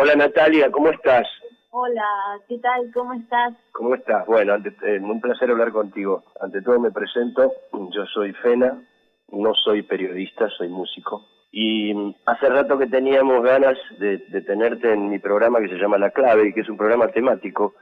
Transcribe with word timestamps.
Hola 0.00 0.16
Natalia, 0.16 0.70
¿cómo 0.70 0.88
estás? 0.88 1.28
Hola, 1.72 2.40
¿qué 2.48 2.56
tal? 2.56 2.90
¿Cómo 2.94 3.12
estás? 3.12 3.52
¿Cómo 3.70 3.94
estás? 3.94 4.24
Bueno, 4.26 4.54
eh, 4.56 4.98
un 4.98 5.20
placer 5.20 5.50
hablar 5.50 5.72
contigo. 5.72 6.24
Ante 6.40 6.62
todo 6.62 6.80
me 6.80 6.90
presento, 6.90 7.52
yo 7.90 8.06
soy 8.06 8.32
Fena, 8.32 8.82
no 9.28 9.52
soy 9.52 9.82
periodista, 9.82 10.48
soy 10.56 10.68
músico. 10.70 11.26
Y 11.52 11.92
mm, 11.92 12.14
hace 12.24 12.48
rato 12.48 12.78
que 12.78 12.86
teníamos 12.86 13.42
ganas 13.42 13.76
de, 13.98 14.16
tenerte 14.40 14.90
en 14.90 15.10
mi 15.10 15.18
programa 15.18 15.60
que 15.60 15.68
se 15.68 15.76
llama 15.76 15.98
La 15.98 16.12
Clave 16.12 16.48
y 16.48 16.54
que 16.54 16.62
es 16.62 16.68
un 16.70 16.78
programa 16.78 17.08
temático 17.08 17.74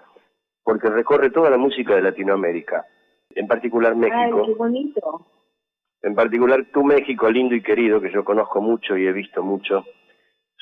porque 0.65 0.89
recorre 0.89 1.31
toda 1.31 1.51
la 1.51 1.57
música 1.57 1.95
de 1.95 2.03
Latinoamérica, 2.03 2.85
en 3.31 3.47
particular 3.47 3.95
México. 3.95 4.41
Ay, 4.41 4.53
qué 4.53 4.55
bonito. 4.55 5.27
En 6.03 6.17
particular 6.17 6.67
tu 6.73 6.83
México 6.83 7.31
lindo 7.31 7.55
y 7.55 7.63
querido, 7.63 8.01
que 8.01 8.11
yo 8.11 8.25
conozco 8.25 8.61
mucho 8.61 8.97
y 8.97 9.07
he 9.07 9.13
visto 9.13 9.45
mucho, 9.45 9.85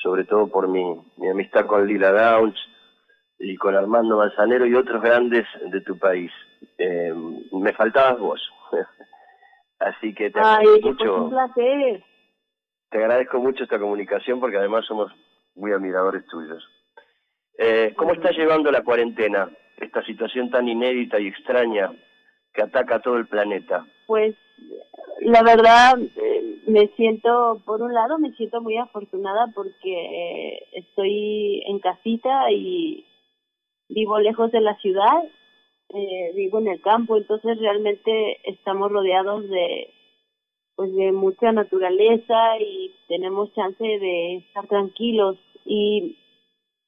sobre 0.01 0.23
todo 0.25 0.47
por 0.47 0.67
mi, 0.67 0.83
mi 1.17 1.29
amistad 1.29 1.65
con 1.65 1.87
Lila 1.87 2.11
Downs 2.11 2.57
y 3.39 3.55
con 3.55 3.75
Armando 3.75 4.17
Manzanero 4.17 4.65
y 4.65 4.75
otros 4.75 5.01
grandes 5.01 5.45
de 5.71 5.81
tu 5.81 5.97
país. 5.97 6.31
Eh, 6.77 7.13
me 7.51 7.73
faltabas 7.73 8.19
vos. 8.19 8.49
Así 9.79 10.13
que 10.13 10.31
te 10.31 10.39
agradezco 10.39 10.89
mucho. 10.89 11.23
Un 11.25 11.29
placer. 11.29 12.03
Te 12.89 12.97
agradezco 12.97 13.39
mucho 13.39 13.63
esta 13.63 13.79
comunicación 13.79 14.39
porque 14.39 14.57
además 14.57 14.85
somos 14.85 15.11
muy 15.55 15.71
admiradores 15.71 16.25
tuyos. 16.27 16.63
Eh, 17.57 17.93
¿Cómo 17.95 18.13
estás 18.13 18.35
llevando 18.35 18.71
la 18.71 18.83
cuarentena? 18.83 19.49
Esta 19.77 20.03
situación 20.03 20.49
tan 20.49 20.67
inédita 20.67 21.19
y 21.19 21.27
extraña 21.27 21.91
que 22.53 22.63
ataca 22.63 22.95
a 22.95 23.01
todo 23.01 23.17
el 23.17 23.27
planeta. 23.27 23.85
Pues 24.07 24.35
la 25.21 25.43
verdad 25.43 25.97
me 26.67 26.87
siento, 26.89 27.61
por 27.65 27.81
un 27.81 27.93
lado 27.93 28.19
me 28.19 28.33
siento 28.33 28.61
muy 28.61 28.77
afortunada 28.77 29.47
porque 29.55 30.59
estoy 30.73 31.63
en 31.65 31.79
casita 31.79 32.51
y 32.51 33.05
vivo 33.89 34.19
lejos 34.19 34.51
de 34.51 34.61
la 34.61 34.75
ciudad, 34.77 35.23
eh, 35.93 36.31
vivo 36.35 36.59
en 36.59 36.67
el 36.67 36.81
campo, 36.81 37.15
entonces 37.15 37.57
realmente 37.59 38.37
estamos 38.43 38.91
rodeados 38.91 39.49
de 39.49 39.93
pues 40.75 40.93
de 40.93 41.11
mucha 41.11 41.51
naturaleza 41.51 42.59
y 42.59 42.93
tenemos 43.07 43.51
chance 43.55 43.83
de 43.83 44.35
estar 44.35 44.67
tranquilos. 44.67 45.35
Y 45.65 46.17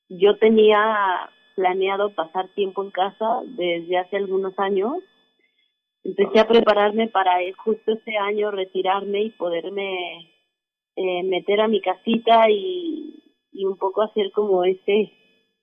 yo 0.10 0.38
tenía 0.38 1.32
planeado 1.56 2.14
pasar 2.14 2.50
tiempo 2.50 2.84
en 2.84 2.92
casa 2.92 3.42
desde 3.46 3.98
hace 3.98 4.18
algunos 4.18 4.58
años 4.60 4.94
empecé 6.04 6.40
a 6.40 6.48
prepararme 6.48 7.08
para 7.08 7.38
justo 7.58 7.94
este 7.94 8.18
año 8.18 8.52
retirarme 8.52 9.24
y 9.24 9.30
poderme 9.32 10.32
eh, 10.96 11.24
meter 11.24 11.62
a 11.62 11.68
mi 11.68 11.82
casita 11.82 12.50
y, 12.50 13.24
y 13.52 13.66
un 13.66 13.78
poco 13.78 14.02
hacer 14.02 14.32
como 14.32 14.64
este 14.64 15.12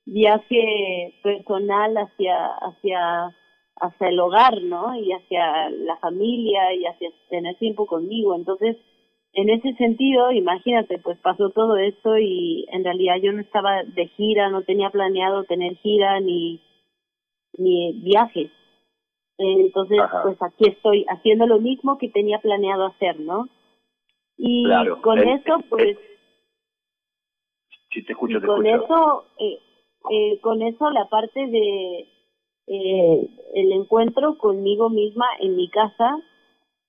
viaje 0.04 1.14
personal 1.22 1.96
hacia 1.96 2.46
hacia 2.46 3.34
hacia 3.78 4.08
el 4.08 4.18
hogar, 4.20 4.62
¿no? 4.62 4.98
Y 4.98 5.12
hacia 5.12 5.68
la 5.70 5.96
familia 5.98 6.72
y 6.74 6.86
hacia 6.86 7.10
tener 7.28 7.56
tiempo 7.58 7.86
conmigo. 7.86 8.34
Entonces, 8.34 8.76
en 9.34 9.50
ese 9.50 9.74
sentido, 9.74 10.32
imagínate, 10.32 10.98
pues 10.98 11.18
pasó 11.18 11.50
todo 11.50 11.76
esto 11.76 12.16
y 12.16 12.66
en 12.72 12.84
realidad 12.84 13.16
yo 13.22 13.32
no 13.32 13.42
estaba 13.42 13.82
de 13.84 14.08
gira, 14.16 14.48
no 14.48 14.62
tenía 14.62 14.90
planeado 14.90 15.44
tener 15.44 15.76
gira 15.76 16.20
ni 16.20 16.62
ni 17.58 17.92
viajes. 18.02 18.50
Entonces, 19.38 19.98
pues 20.22 20.40
aquí 20.42 20.68
estoy 20.68 21.04
haciendo 21.08 21.46
lo 21.46 21.60
mismo 21.60 21.98
que 21.98 22.08
tenía 22.08 22.38
planeado 22.38 22.86
hacer, 22.86 23.20
¿no? 23.20 23.48
Y 24.36 24.64
con 25.02 25.18
eso, 25.18 25.58
pues... 25.68 25.98
Si 27.90 28.04
te 28.04 28.12
escucho, 28.12 28.40
te 28.40 28.46
con 28.46 28.66
eso, 28.66 29.24
eh, 29.38 29.58
eh, 30.10 30.40
con 30.40 30.62
eso 30.62 30.90
la 30.90 31.08
parte 31.08 31.46
de 31.46 32.08
eh, 32.66 33.30
el 33.54 33.72
encuentro 33.72 34.36
conmigo 34.38 34.90
misma 34.90 35.26
en 35.40 35.56
mi 35.56 35.68
casa, 35.70 36.18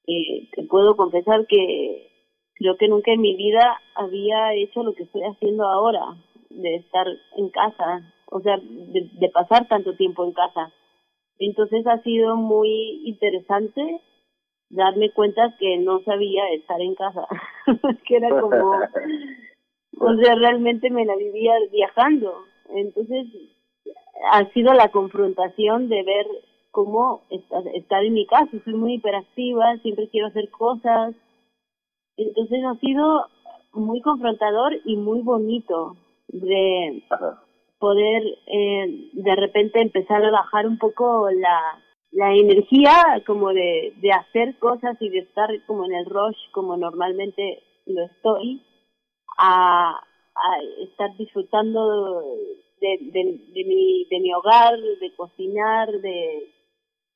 eh, 0.08 0.50
te 0.54 0.64
puedo 0.64 0.96
confesar 0.96 1.46
que 1.48 2.10
creo 2.56 2.78
que 2.78 2.88
nunca 2.88 3.12
en 3.12 3.22
mi 3.22 3.36
vida 3.36 3.80
había 3.96 4.54
hecho 4.56 4.84
lo 4.84 4.94
que 4.94 5.04
estoy 5.04 5.22
haciendo 5.22 5.66
ahora, 5.66 6.02
de 6.50 6.76
estar 6.76 7.08
en 7.38 7.50
casa, 7.50 8.14
o 8.32 8.42
sea, 8.42 8.58
de, 8.58 9.10
de 9.14 9.30
pasar 9.30 9.68
tanto 9.68 9.96
tiempo 9.96 10.26
en 10.26 10.34
casa. 10.34 10.74
Entonces 11.40 11.86
ha 11.88 12.02
sido 12.02 12.36
muy 12.36 13.02
interesante 13.06 14.02
darme 14.70 15.12
cuenta 15.12 15.56
que 15.60 15.78
no 15.78 16.02
sabía 16.04 16.50
estar 16.50 16.82
en 16.82 16.96
casa, 16.96 17.28
que 18.08 18.18
era 18.18 18.30
como, 18.42 18.72
o 20.00 20.16
sea, 20.16 20.36
realmente 20.36 20.90
me 20.90 21.06
la 21.06 21.16
vivía 21.16 21.54
viajando. 21.72 22.34
Entonces 22.70 23.28
ha 24.32 24.46
sido 24.52 24.74
la 24.74 24.90
confrontación 24.90 25.90
de 25.90 26.04
ver 26.04 26.26
cómo 26.72 27.24
estar 27.30 28.04
en 28.04 28.14
mi 28.14 28.26
casa. 28.26 28.52
Soy 28.64 28.74
muy 28.74 28.96
hiperactiva, 28.96 29.78
siempre 29.78 30.10
quiero 30.10 30.28
hacer 30.28 30.50
cosas. 30.50 31.16
Entonces 32.18 32.64
ha 32.66 32.76
sido 32.80 33.28
muy 33.74 34.02
confrontador 34.02 34.74
y 34.86 34.96
muy 34.96 35.22
bonito 35.22 35.96
de 36.28 37.04
poder 37.80 38.24
eh, 38.48 39.10
de 39.14 39.36
repente 39.36 39.82
empezar 39.82 40.24
a 40.24 40.32
bajar 40.32 40.68
un 40.68 40.78
poco 40.78 41.30
la, 41.32 41.84
la 42.12 42.34
energía 42.34 43.22
como 43.26 43.54
de, 43.54 43.94
de 43.98 44.12
hacer 44.12 44.58
cosas 44.60 44.98
y 45.00 45.10
de 45.10 45.20
estar 45.20 45.50
como 45.66 45.86
en 45.86 45.94
el 45.94 46.06
rush 46.06 46.38
como 46.52 46.78
normalmente 46.78 47.64
lo 47.86 48.06
estoy 48.06 48.64
a, 49.38 50.02
estar 50.84 51.16
disfrutando 51.18 52.22
de, 52.80 52.98
de, 53.12 53.40
de, 53.54 53.64
mi, 53.66 54.06
de 54.06 54.20
mi 54.20 54.34
hogar, 54.34 54.80
de 54.80 55.16
cocinar, 55.16 55.90
de, 55.90 56.54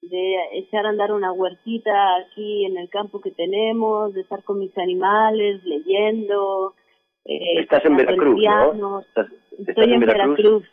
de 0.01 0.35
echar 0.53 0.85
a 0.85 0.89
andar 0.89 1.11
una 1.11 1.31
huertita 1.31 2.15
aquí 2.17 2.65
en 2.65 2.77
el 2.77 2.89
campo 2.89 3.21
que 3.21 3.31
tenemos, 3.31 4.13
de 4.13 4.21
estar 4.21 4.43
con 4.43 4.59
mis 4.59 4.75
animales, 4.77 5.63
leyendo. 5.63 6.73
Eh, 7.25 7.61
Estás 7.61 7.85
en 7.85 7.97
Veracruz, 7.97 8.43
¿no? 8.75 8.99
¿Estás, 9.01 9.27
Estoy 9.67 9.93
en 9.93 9.99
Veracruz. 9.99 10.63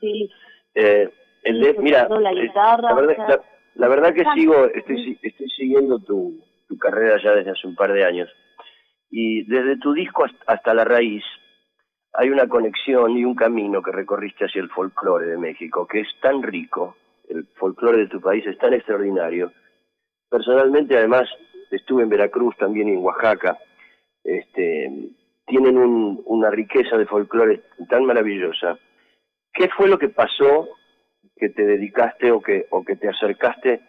Sí. 0.00 0.30
Eh, 0.74 1.08
el 1.44 1.76
mira, 1.78 2.08
la, 2.08 2.32
eh, 2.32 2.50
la, 2.54 2.94
verdad, 2.94 3.40
la, 3.74 3.88
verdad 3.88 4.14
que 4.14 4.24
sigo, 4.34 4.66
estoy, 4.66 5.18
estoy 5.22 5.50
siguiendo 5.50 5.98
tu, 6.00 6.40
tu 6.68 6.78
carrera 6.78 7.20
ya 7.22 7.32
desde 7.32 7.50
hace 7.50 7.66
un 7.66 7.74
par 7.74 7.92
de 7.92 8.04
años. 8.04 8.30
Y 9.10 9.44
desde 9.44 9.76
tu 9.78 9.92
disco 9.92 10.24
hasta 10.46 10.74
la 10.74 10.84
raíz, 10.84 11.24
hay 12.14 12.30
una 12.30 12.48
conexión 12.48 13.16
y 13.16 13.24
un 13.24 13.34
camino 13.34 13.82
que 13.82 13.92
recorriste 13.92 14.46
hacia 14.46 14.62
el 14.62 14.70
folclore 14.70 15.26
de 15.26 15.38
México, 15.38 15.86
que 15.86 16.00
es 16.00 16.08
tan 16.20 16.42
rico, 16.42 16.96
el 17.28 17.46
folclore 17.56 17.98
de 17.98 18.08
tu 18.08 18.20
país 18.20 18.46
es 18.46 18.58
tan 18.58 18.72
extraordinario. 18.74 19.52
Personalmente, 20.28 20.96
además, 20.96 21.28
estuve 21.70 22.02
en 22.02 22.08
Veracruz, 22.08 22.56
también 22.56 22.88
en 22.88 22.98
Oaxaca, 22.98 23.58
este, 24.24 24.90
tienen 25.46 25.78
un, 25.78 26.22
una 26.26 26.50
riqueza 26.50 26.96
de 26.96 27.06
folclore 27.06 27.62
tan 27.88 28.04
maravillosa. 28.04 28.78
¿Qué 29.52 29.68
fue 29.68 29.88
lo 29.88 29.98
que 29.98 30.08
pasó 30.08 30.68
que 31.36 31.50
te 31.50 31.64
dedicaste 31.64 32.30
o 32.30 32.40
que, 32.40 32.66
te 33.00 33.08
acercaste 33.08 33.80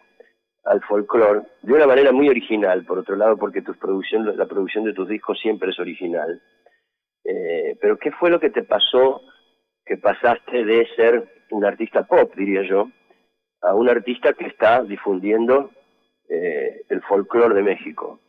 al 0.64 0.82
folclore 0.82 1.42
de 1.62 1.72
una 1.72 1.86
manera 1.86 2.12
muy 2.12 2.28
original, 2.28 2.84
por 2.84 2.98
otro 2.98 3.16
lado, 3.16 3.36
porque 3.36 3.62
tu 3.62 3.74
producción, 3.74 4.36
la 4.36 4.46
producción 4.46 4.84
de 4.84 4.92
tus 4.92 5.08
discos 5.08 5.38
siempre 5.40 5.70
es 5.70 5.78
original? 5.78 6.42
Eh, 7.24 7.76
pero 7.80 7.96
¿qué 7.96 8.10
fue 8.12 8.30
lo 8.30 8.40
que 8.40 8.50
te 8.50 8.62
pasó 8.62 9.22
que 9.86 9.96
pasaste 9.96 10.64
de 10.64 10.86
ser 10.96 11.44
un 11.50 11.64
artista 11.64 12.06
pop, 12.06 12.34
diría 12.36 12.62
yo, 12.62 12.88
a 13.62 13.74
un 13.74 13.88
artista 13.88 14.32
que 14.32 14.46
está 14.46 14.82
difundiendo 14.82 15.70
eh, 16.28 16.82
el 16.88 17.02
folclore 17.02 17.54
de 17.54 17.62
México? 17.62 18.20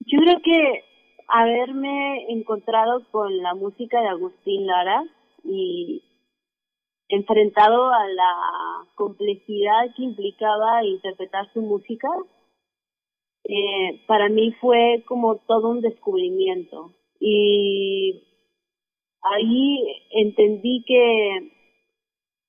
Yo 0.00 0.18
creo 0.20 0.40
que 0.42 0.84
haberme 1.30 2.26
encontrado 2.32 3.02
con 3.10 3.36
la 3.38 3.54
música 3.54 4.00
de 4.00 4.08
Agustín 4.08 4.66
Lara 4.66 5.04
y 5.44 6.02
enfrentado 7.08 7.90
a 7.90 8.06
la 8.08 8.86
complejidad 8.94 9.94
que 9.96 10.02
implicaba 10.02 10.84
interpretar 10.84 11.52
su 11.52 11.62
música, 11.62 12.08
eh, 13.44 14.02
para 14.06 14.28
mí 14.28 14.52
fue 14.60 15.04
como 15.06 15.36
todo 15.36 15.70
un 15.70 15.80
descubrimiento. 15.80 16.92
Y 17.18 18.22
ahí 19.22 20.04
entendí 20.10 20.84
que 20.86 21.52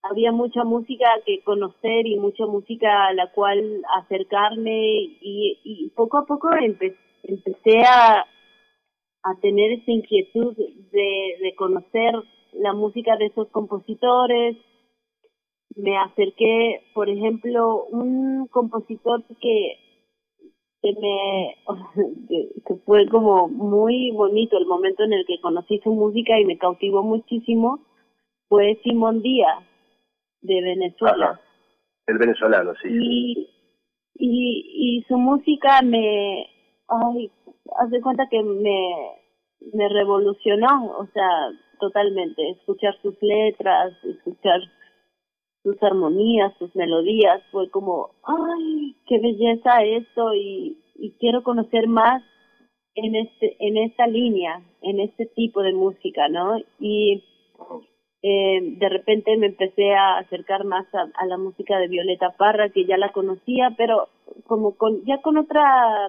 había 0.03 0.31
mucha 0.31 0.63
música 0.63 1.06
que 1.25 1.44
conocer 1.44 2.07
y 2.07 2.17
mucha 2.17 2.45
música 2.45 3.07
a 3.07 3.13
la 3.13 3.31
cual 3.31 3.83
acercarme 3.97 5.17
y, 5.21 5.91
poco 5.95 6.17
a 6.17 6.25
poco 6.25 6.50
empecé 7.23 7.83
a, 7.88 8.25
a 9.23 9.39
tener 9.41 9.71
esa 9.71 9.91
inquietud 9.91 10.56
de, 10.56 11.38
de 11.41 11.56
conocer 11.56 12.13
la 12.53 12.73
música 12.73 13.15
de 13.18 13.27
esos 13.27 13.50
compositores. 13.50 14.57
Me 15.75 15.97
acerqué, 15.97 16.81
por 16.94 17.09
ejemplo, 17.09 17.85
un 17.85 18.47
compositor 18.47 19.23
que 19.39 19.77
que 20.81 20.94
me 21.00 21.56
que 22.68 22.75
fue 22.85 23.07
como 23.07 23.47
muy 23.47 24.12
bonito 24.12 24.57
el 24.57 24.65
momento 24.65 25.03
en 25.03 25.13
el 25.13 25.25
que 25.27 25.39
conocí 25.39 25.79
su 25.83 25.91
música 25.91 26.39
y 26.39 26.45
me 26.45 26.57
cautivó 26.57 27.03
muchísimo 27.03 27.85
fue 28.50 28.79
Simón 28.83 29.21
Díaz 29.21 29.63
de 30.41 30.62
Venezuela. 30.62 31.39
El 32.07 32.18
venezolano, 32.18 32.73
sí. 32.81 32.89
Y, 32.89 33.50
y, 34.15 34.97
y 34.97 35.03
su 35.03 35.18
música 35.18 35.81
me, 35.83 36.47
ay, 36.91 37.31
haz 37.79 37.89
de 37.89 38.01
cuenta 38.01 38.27
que 38.29 38.43
me, 38.43 38.89
me 39.73 39.89
revolucionó, 39.89 40.97
o 40.97 41.07
sea, 41.13 41.51
totalmente, 41.79 42.49
escuchar 42.51 42.95
sus 43.01 43.15
letras, 43.21 43.93
escuchar 44.03 44.61
sus 45.63 45.81
armonías, 45.83 46.53
sus 46.57 46.75
melodías, 46.75 47.41
fue 47.51 47.69
como, 47.69 48.11
ay, 48.23 48.95
qué 49.07 49.19
belleza 49.19 49.83
esto 49.83 50.33
y, 50.33 50.77
y 50.95 51.11
quiero 51.19 51.43
conocer 51.43 51.88
más 51.88 52.23
en 52.95 53.15
este 53.15 53.55
en 53.59 53.77
esta 53.77 54.07
línea, 54.07 54.61
en 54.81 54.99
este 54.99 55.25
tipo 55.27 55.61
de 55.61 55.73
música, 55.73 56.27
¿no? 56.29 56.57
Y 56.79 57.23
eh, 58.23 58.59
de 58.61 58.89
repente 58.89 59.35
me 59.37 59.47
empecé 59.47 59.94
a 59.94 60.19
acercar 60.19 60.65
más 60.65 60.85
a, 60.94 61.25
la 61.25 61.37
música 61.37 61.77
de 61.79 61.87
Violeta 61.87 62.35
Parra, 62.37 62.69
que 62.69 62.85
ya 62.85 62.97
la 62.97 63.11
conocía, 63.11 63.73
pero 63.77 64.09
como 64.45 64.75
con 64.75 65.03
ya 65.05 65.21
con 65.21 65.37
otra 65.37 66.07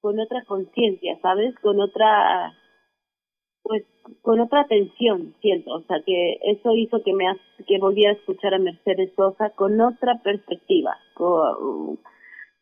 con 0.00 0.18
otra 0.18 0.44
conciencia, 0.44 1.18
¿sabes? 1.22 1.54
Con 1.60 1.80
otra 1.80 2.52
pues 3.62 3.84
con 4.22 4.40
otra 4.40 4.62
atención, 4.62 5.34
siento, 5.40 5.70
o 5.72 5.82
sea, 5.82 5.98
que 6.04 6.38
eso 6.42 6.74
hizo 6.74 7.02
que 7.02 7.12
me 7.12 7.26
que 7.66 7.78
volviera 7.78 8.12
a 8.12 8.14
escuchar 8.14 8.54
a 8.54 8.58
Mercedes 8.58 9.12
Sosa 9.14 9.50
con 9.50 9.80
otra 9.80 10.20
perspectiva. 10.22 10.96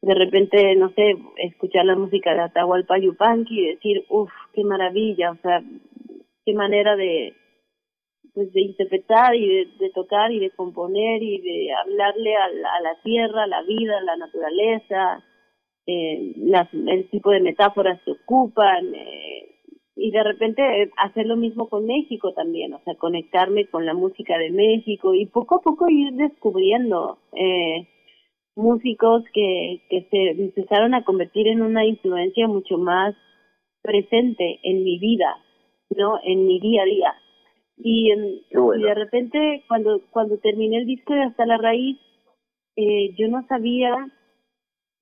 de 0.02 0.14
repente, 0.14 0.76
no 0.76 0.90
sé, 0.90 1.16
escuchar 1.38 1.84
la 1.86 1.96
música 1.96 2.34
de 2.34 2.40
Atahualpa 2.40 2.98
Yupanqui 2.98 3.60
y 3.60 3.74
decir, 3.74 4.04
uff, 4.10 4.30
qué 4.52 4.64
maravilla, 4.64 5.32
o 5.32 5.36
sea, 5.36 5.62
qué 6.44 6.52
manera 6.54 6.96
de 6.96 7.34
pues 8.34 8.52
de 8.52 8.60
interpretar 8.60 9.34
y 9.34 9.66
de, 9.78 9.90
tocar 9.90 10.30
y 10.30 10.38
de 10.38 10.50
componer 10.50 11.20
y 11.20 11.40
de 11.40 11.72
hablarle 11.72 12.36
a 12.36 12.80
la, 12.80 12.94
tierra, 13.02 13.42
a 13.42 13.46
la 13.48 13.62
vida, 13.62 13.98
a 13.98 14.02
la 14.02 14.16
naturaleza, 14.16 15.24
eh, 15.90 16.34
las, 16.36 16.68
el 16.74 17.08
tipo 17.08 17.30
de 17.30 17.40
metáforas 17.40 17.98
que 18.04 18.10
ocupan 18.10 18.94
eh, 18.94 19.56
y 19.96 20.10
de 20.10 20.22
repente 20.22 20.62
hacer 20.98 21.24
lo 21.26 21.34
mismo 21.34 21.70
con 21.70 21.86
México 21.86 22.34
también, 22.34 22.74
o 22.74 22.80
sea, 22.84 22.94
conectarme 22.96 23.68
con 23.68 23.86
la 23.86 23.94
música 23.94 24.36
de 24.36 24.50
México 24.50 25.14
y 25.14 25.24
poco 25.24 25.54
a 25.54 25.62
poco 25.62 25.88
ir 25.88 26.12
descubriendo 26.12 27.20
eh, 27.32 27.88
músicos 28.54 29.24
que, 29.32 29.80
que 29.88 30.06
se 30.10 30.42
empezaron 30.42 30.92
a 30.92 31.04
convertir 31.04 31.48
en 31.48 31.62
una 31.62 31.86
influencia 31.86 32.46
mucho 32.46 32.76
más 32.76 33.14
presente 33.80 34.60
en 34.64 34.84
mi 34.84 34.98
vida, 34.98 35.38
¿no? 35.96 36.20
En 36.22 36.46
mi 36.46 36.60
día 36.60 36.82
a 36.82 36.84
día. 36.84 37.14
Y, 37.78 38.12
y 38.12 38.82
de 38.82 38.94
repente, 38.94 39.64
cuando, 39.68 40.02
cuando 40.10 40.36
terminé 40.36 40.80
el 40.80 40.86
disco 40.86 41.14
de 41.14 41.22
Hasta 41.22 41.46
la 41.46 41.56
Raíz, 41.56 41.96
eh, 42.76 43.14
yo 43.16 43.28
no 43.28 43.46
sabía 43.48 43.94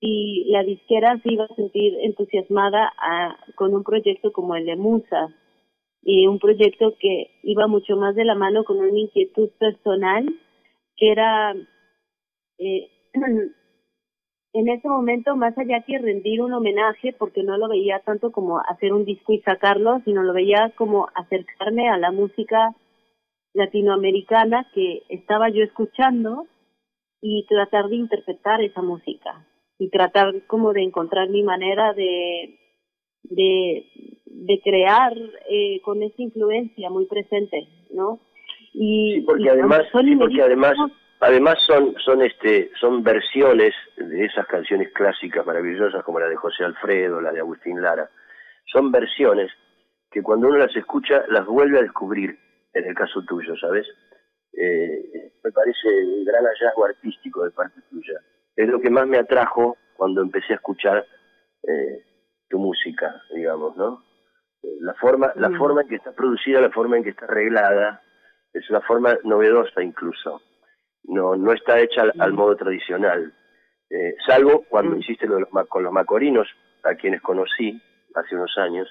si 0.01 0.45
la 0.49 0.63
disquera 0.63 1.19
se 1.23 1.33
iba 1.33 1.45
a 1.45 1.55
sentir 1.55 1.95
entusiasmada 2.03 2.93
a, 2.99 3.37
con 3.55 3.75
un 3.75 3.83
proyecto 3.83 4.33
como 4.33 4.57
el 4.57 4.67
de 4.67 4.77
Musa, 4.77 5.35
y 6.09 6.29
un 6.29 6.39
proyecto 6.39 6.95
que 7.01 7.33
iba 7.43 7.67
mucho 7.67 7.97
más 7.97 8.15
de 8.15 8.25
la 8.25 8.37
mano 8.37 8.63
con 8.63 8.79
una 8.79 8.97
inquietud 8.97 9.51
personal, 9.59 10.25
que 10.97 11.11
era 11.11 11.53
eh, 12.59 12.89
en 14.53 14.69
ese 14.69 14.89
momento, 14.89 15.35
más 15.35 15.59
allá 15.59 15.83
que 15.85 15.99
rendir 15.99 16.41
un 16.43 16.53
homenaje, 16.53 17.13
porque 17.13 17.43
no 17.43 17.59
lo 17.59 17.69
veía 17.69 17.99
tanto 18.05 18.31
como 18.31 18.61
hacer 18.61 18.93
un 18.93 19.05
disco 19.05 19.33
y 19.33 19.41
sacarlo, 19.41 20.01
sino 20.05 20.23
lo 20.23 20.33
veía 20.33 20.73
como 20.77 21.09
acercarme 21.13 21.89
a 21.89 21.99
la 21.99 22.13
música 22.13 22.73
latinoamericana 23.53 24.71
que 24.75 25.03
estaba 25.09 25.49
yo 25.49 25.65
escuchando 25.65 26.47
y 27.21 27.47
tratar 27.49 27.89
de 27.89 27.97
interpretar 27.97 28.63
esa 28.63 28.81
música 28.81 29.45
y 29.78 29.90
tratar 29.90 30.46
como 30.46 30.73
de 30.73 30.82
encontrar 30.82 31.28
mi 31.28 31.43
manera 31.43 31.93
de 31.93 32.58
de, 33.31 33.84
de 34.25 34.61
crear 34.62 35.12
eh, 35.50 35.81
con 35.82 36.02
esa 36.02 36.23
influencia 36.23 36.90
muy 36.90 37.06
presente, 37.06 37.69
¿no? 37.90 38.20
Y, 38.73 39.23
porque 39.23 39.50
además, 39.50 39.82
porque 39.93 40.43
además 40.43 40.75
además 41.20 41.56
son 41.67 41.94
son 42.05 42.23
este 42.23 42.70
son 42.78 43.02
versiones 43.02 43.75
de 43.96 44.26
esas 44.26 44.46
canciones 44.46 44.93
clásicas 44.93 45.46
maravillosas 45.46 46.05
como 46.05 46.20
la 46.20 46.28
de 46.28 46.37
José 46.37 46.64
Alfredo, 46.64 47.20
la 47.20 47.32
de 47.32 47.40
Agustín 47.40 47.81
Lara. 47.81 48.11
Son 48.67 48.93
versiones 48.93 49.50
que 50.11 50.23
cuando 50.23 50.49
uno 50.49 50.58
las 50.58 50.76
escucha 50.76 51.25
las 51.28 51.46
vuelve 51.46 51.78
a 51.78 51.82
descubrir, 51.82 52.38
en 52.75 52.84
el 52.84 52.94
caso 52.94 53.23
tuyo, 53.23 53.56
¿sabes? 53.56 53.87
Eh, 54.52 55.32
me 55.43 55.52
parece 55.52 55.88
un 56.05 56.25
gran 56.25 56.44
hallazgo 56.44 56.84
artístico 56.84 57.44
de 57.44 57.50
parte 57.52 57.81
tuya. 57.90 58.20
Es 58.56 58.69
lo 58.69 58.81
que 58.81 58.91
más 58.91 59.06
me 59.06 59.19
atrajo 59.19 59.76
cuando 59.97 60.23
empecé 60.23 60.55
a 60.55 60.56
escuchar 60.56 61.06
eh, 61.62 62.05
tu 62.49 62.58
música, 62.58 63.23
digamos, 63.35 63.76
¿no? 63.76 64.03
La 64.81 64.94
forma, 64.94 65.32
la 65.37 65.50
mm. 65.50 65.58
forma 65.58 65.82
en 65.82 65.88
que 65.88 65.97
está 65.97 66.12
producida, 66.12 66.61
la 66.61 66.70
forma 66.70 66.97
en 66.97 67.05
que 67.05 67.11
está 67.11 67.26
arreglada, 67.26 68.03
es 68.53 68.69
una 68.70 68.81
forma 68.81 69.17
novedosa 69.25 69.82
incluso 69.82 70.41
no, 71.08 71.37
no 71.37 71.53
está 71.53 71.79
hecha 71.81 72.03
al, 72.19 72.32
modo 72.32 72.56
tradicional, 72.56 73.32
eh, 73.91 74.14
salvo 74.26 74.64
cuando 74.69 74.97
hiciste 74.97 75.26
lo 75.26 75.47
con 75.69 75.85
los 75.85 75.93
macorinos, 75.93 76.49
a 76.82 76.94
quienes 76.94 77.20
conocí 77.23 77.81
hace 78.14 78.35
unos 78.35 78.56
años, 78.59 78.88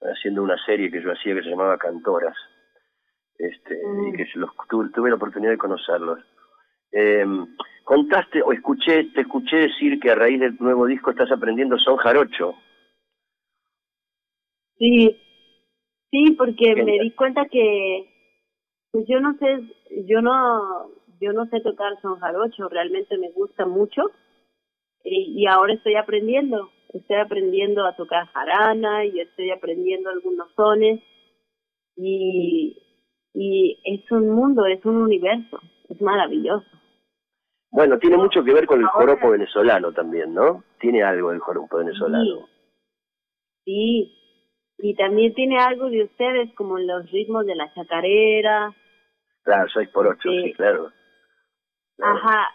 haciendo 0.00 0.42
una 0.42 0.56
serie 0.64 0.90
que 0.90 1.02
yo 1.02 1.12
hacía 1.12 1.34
que 1.34 1.42
se 1.42 1.50
llamaba 1.50 1.78
Cantoras, 1.78 2.36
este, 3.38 3.80
y 3.80 4.12
mm. 4.12 4.16
que 4.16 4.26
los, 4.34 4.50
tuve, 4.68 5.10
la 5.10 5.16
oportunidad 5.16 5.52
de 5.52 5.58
conocerlos. 5.58 6.18
Eh, 6.92 7.24
contaste 7.90 8.40
o 8.40 8.52
escuché, 8.52 9.02
te 9.14 9.22
escuché 9.22 9.56
decir 9.56 9.98
que 9.98 10.12
a 10.12 10.14
raíz 10.14 10.38
del 10.38 10.56
nuevo 10.60 10.86
disco 10.86 11.10
estás 11.10 11.32
aprendiendo 11.32 11.76
son 11.76 11.96
jarocho. 11.96 12.54
Sí, 14.78 15.20
sí, 16.08 16.30
porque 16.38 16.76
me 16.76 17.00
di 17.00 17.10
cuenta 17.10 17.46
que, 17.46 18.08
pues 18.92 19.06
yo 19.08 19.18
no 19.18 19.36
sé, 19.38 20.04
yo 20.06 20.22
no, 20.22 20.88
yo 21.20 21.32
no 21.32 21.46
sé 21.46 21.60
tocar 21.62 22.00
son 22.00 22.20
jarocho, 22.20 22.68
realmente 22.68 23.18
me 23.18 23.32
gusta 23.32 23.66
mucho 23.66 24.12
y, 25.02 25.44
ahora 25.48 25.74
estoy 25.74 25.96
aprendiendo, 25.96 26.70
estoy 26.90 27.16
aprendiendo 27.16 27.84
a 27.86 27.96
tocar 27.96 28.28
jarana 28.28 29.04
y 29.04 29.18
estoy 29.18 29.50
aprendiendo 29.50 30.10
algunos 30.10 30.46
sones 30.54 31.00
y, 31.96 32.80
y 33.34 33.80
es 33.82 34.08
un 34.12 34.30
mundo, 34.30 34.64
es 34.66 34.84
un 34.84 34.98
universo, 34.98 35.58
es 35.88 36.00
maravilloso. 36.00 36.79
Bueno, 37.70 37.98
tiene 37.98 38.16
mucho 38.16 38.42
que 38.42 38.52
ver 38.52 38.66
con 38.66 38.80
el 38.80 38.86
joropo 38.86 39.30
venezolano 39.30 39.92
también, 39.92 40.34
¿no? 40.34 40.64
Tiene 40.80 41.02
algo 41.02 41.30
del 41.30 41.40
joropo 41.40 41.78
venezolano. 41.78 42.48
Sí, 43.64 44.12
y 44.78 44.94
también 44.96 45.34
tiene 45.34 45.58
algo 45.58 45.88
de 45.88 46.04
ustedes 46.04 46.52
como 46.54 46.78
los 46.78 47.10
ritmos 47.10 47.46
de 47.46 47.54
la 47.54 47.72
chacarera. 47.74 48.74
Claro, 49.42 49.68
seis 49.72 49.88
por 49.90 50.06
ocho, 50.06 50.28
sí, 50.28 50.52
claro. 50.54 50.90
Ajá, 52.02 52.48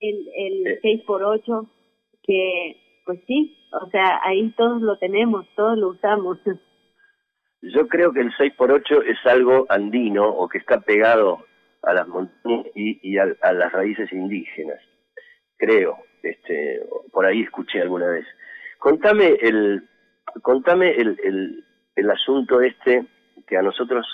el, 0.00 0.28
el 0.34 0.78
6 0.80 1.02
por 1.06 1.22
8 1.22 1.70
que 2.22 2.82
pues 3.04 3.20
sí, 3.26 3.56
o 3.80 3.88
sea, 3.90 4.20
ahí 4.24 4.50
todos 4.56 4.82
lo 4.82 4.98
tenemos, 4.98 5.46
todos 5.54 5.78
lo 5.78 5.90
usamos. 5.90 6.38
Yo 7.62 7.86
creo 7.88 8.12
que 8.12 8.20
el 8.20 8.32
6 8.36 8.54
por 8.54 8.72
8 8.72 9.02
es 9.02 9.16
algo 9.26 9.66
andino 9.68 10.28
o 10.28 10.48
que 10.48 10.58
está 10.58 10.80
pegado 10.80 11.45
a 11.86 11.94
las 11.94 12.06
montañas 12.06 12.66
y, 12.74 12.98
y 13.02 13.18
a, 13.18 13.24
las 13.24 13.72
raíces 13.72 14.12
indígenas. 14.12 14.80
Creo, 15.56 15.96
este, 16.22 16.82
por 17.12 17.24
ahí 17.24 17.42
escuché 17.42 17.80
alguna 17.80 18.08
vez. 18.08 18.26
Contame 18.78 19.38
el, 19.40 19.88
contame 20.42 20.90
el, 20.90 21.18
el, 21.24 21.64
el 21.94 22.10
asunto 22.10 22.60
este 22.60 23.06
que 23.46 23.56
a 23.56 23.62
nosotros, 23.62 24.06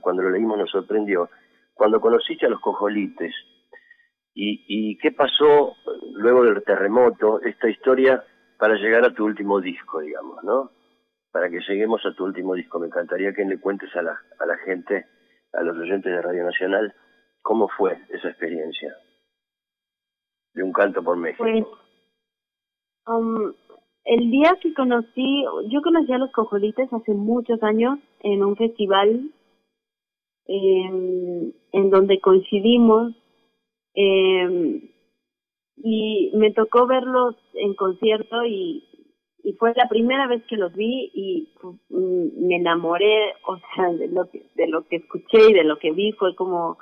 cuando 0.00 0.22
lo 0.22 0.30
leímos, 0.30 0.58
nos 0.58 0.70
sorprendió. 0.70 1.28
Cuando 1.74 2.00
conociste 2.00 2.46
a 2.46 2.48
los 2.48 2.60
cojolites, 2.60 3.34
¿Y, 4.38 4.64
y 4.68 4.98
qué 4.98 5.12
pasó 5.12 5.76
luego 6.12 6.44
del 6.44 6.62
terremoto, 6.62 7.40
esta 7.40 7.70
historia, 7.70 8.22
para 8.58 8.74
llegar 8.74 9.02
a 9.02 9.14
tu 9.14 9.24
último 9.24 9.62
disco, 9.62 10.00
digamos, 10.00 10.44
¿no? 10.44 10.72
Para 11.32 11.48
que 11.48 11.60
lleguemos 11.66 12.04
a 12.04 12.12
tu 12.12 12.26
último 12.26 12.54
disco. 12.54 12.78
Me 12.78 12.88
encantaría 12.88 13.32
que 13.32 13.46
le 13.46 13.58
cuentes 13.58 13.96
a 13.96 14.02
la, 14.02 14.20
a 14.38 14.44
la 14.44 14.58
gente, 14.58 15.06
a 15.52 15.62
los 15.62 15.76
oyentes 15.76 16.12
de 16.12 16.22
Radio 16.22 16.44
Nacional, 16.44 16.94
cómo 17.42 17.68
fue 17.68 17.98
esa 18.10 18.28
experiencia 18.28 18.96
de 20.54 20.62
un 20.62 20.72
canto 20.72 21.02
por 21.02 21.16
México. 21.16 21.44
Pues, 21.44 21.64
um, 23.06 23.52
el 24.04 24.30
día 24.30 24.56
que 24.60 24.74
conocí, 24.74 25.44
yo 25.68 25.82
conocí 25.82 26.12
a 26.12 26.18
los 26.18 26.32
cojolites 26.32 26.92
hace 26.92 27.12
muchos 27.12 27.62
años 27.62 27.98
en 28.20 28.44
un 28.44 28.56
festival 28.56 29.30
en 30.48 31.90
donde 31.90 32.20
coincidimos 32.20 33.12
eh, 33.96 34.92
y 35.76 36.30
me 36.34 36.52
tocó 36.52 36.86
verlos 36.86 37.34
en 37.54 37.74
concierto 37.74 38.44
y, 38.44 38.85
y 39.46 39.52
fue 39.52 39.72
la 39.76 39.88
primera 39.88 40.26
vez 40.26 40.42
que 40.48 40.56
los 40.56 40.74
vi 40.74 41.08
y 41.14 41.48
mm, 41.62 42.48
me 42.48 42.56
enamoré, 42.56 43.32
o 43.46 43.56
sea, 43.58 43.92
de 43.92 44.08
lo 44.08 44.28
que, 44.28 44.42
de 44.56 44.66
lo 44.66 44.84
que 44.88 44.96
escuché 44.96 45.38
y 45.50 45.52
de 45.52 45.62
lo 45.62 45.78
que 45.78 45.92
vi 45.92 46.10
fue 46.18 46.34
como, 46.34 46.76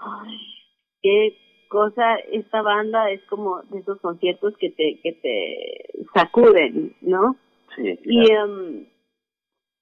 qué 1.02 1.36
cosa, 1.68 2.16
esta 2.32 2.62
banda 2.62 3.10
es 3.10 3.22
como 3.24 3.60
de 3.64 3.80
esos 3.80 4.00
conciertos 4.00 4.56
que 4.56 4.70
te, 4.70 4.98
que 5.02 5.12
te 5.12 6.06
sacuden, 6.14 6.96
¿no? 7.02 7.36
Sí. 7.76 7.98
Y, 8.02 8.30
em, 8.30 8.86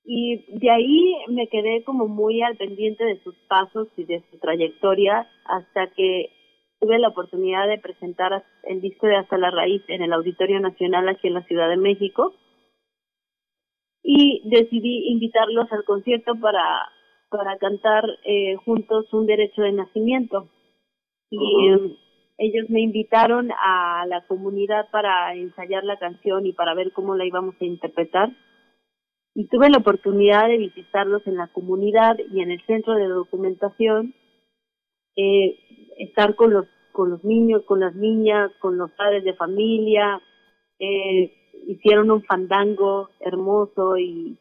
y 0.05 0.59
de 0.59 0.71
ahí 0.71 1.15
me 1.29 1.47
quedé 1.47 1.85
como 1.85 2.09
muy 2.09 2.43
al 2.43 2.57
pendiente 2.57 3.05
de 3.05 3.23
sus 3.23 3.37
pasos 3.49 3.87
y 3.97 4.03
de 4.07 4.25
su 4.29 4.39
trayectoria 4.39 5.29
hasta 5.45 5.87
que 5.95 6.31
tuve 6.81 6.99
la 6.99 7.11
oportunidad 7.11 7.69
de 7.69 7.79
presentar 7.79 8.45
el 8.65 8.81
disco 8.81 9.07
de 9.07 9.19
Hasta 9.19 9.39
la 9.39 9.53
Raíz 9.53 9.85
en 9.87 10.03
el 10.03 10.13
Auditorio 10.13 10.59
Nacional 10.59 11.09
aquí 11.09 11.29
en 11.29 11.35
la 11.35 11.45
Ciudad 11.45 11.69
de 11.69 11.77
México 11.77 12.35
y 14.03 14.43
decidí 14.45 15.09
invitarlos 15.11 15.71
al 15.73 15.85
concierto 15.85 16.35
para, 16.41 16.89
para 17.31 17.57
cantar 17.59 18.05
eh, 18.25 18.57
juntos 18.65 19.13
un 19.13 19.27
derecho 19.27 19.63
de 19.63 19.73
nacimiento. 19.73 20.49
Y 21.31 21.69
em, 21.69 21.97
ellos 22.39 22.69
me 22.69 22.81
invitaron 22.81 23.51
a 23.53 24.05
la 24.07 24.27
comunidad 24.27 24.91
para 24.91 25.35
ensayar 25.35 25.85
la 25.85 25.99
canción 25.99 26.47
y 26.47 26.53
para 26.53 26.75
ver 26.75 26.93
cómo 26.93 27.15
la 27.15 27.25
íbamos 27.25 27.55
a 27.61 27.65
interpretar. 27.65 28.31
Y 29.35 29.47
tuve 29.49 29.71
la 29.71 29.79
oportunidad 29.79 30.49
de 30.49 30.59
visitarlos 30.59 31.27
en 31.27 31.37
la 31.37 31.49
comunidad 31.49 32.19
y 32.19 32.41
en 32.43 32.51
el 32.51 32.61
centro 32.67 32.95
de 32.95 33.07
documentación, 33.07 34.15
eh, 35.17 35.57
estar 35.99 36.35
con 36.35 36.53
los, 36.53 36.67
con 36.93 37.11
los 37.11 37.25
niños, 37.25 37.63
con 37.65 37.81
las 37.81 37.95
niñas, 37.95 38.51
con 38.61 38.77
los 38.77 38.91
padres 38.93 39.25
de 39.25 39.35
familia, 39.35 40.21
eh, 40.79 41.42
hicieron 41.53 42.11
un 42.11 42.23
fandango 42.25 43.11
hermoso 43.21 43.97
y 43.99 44.39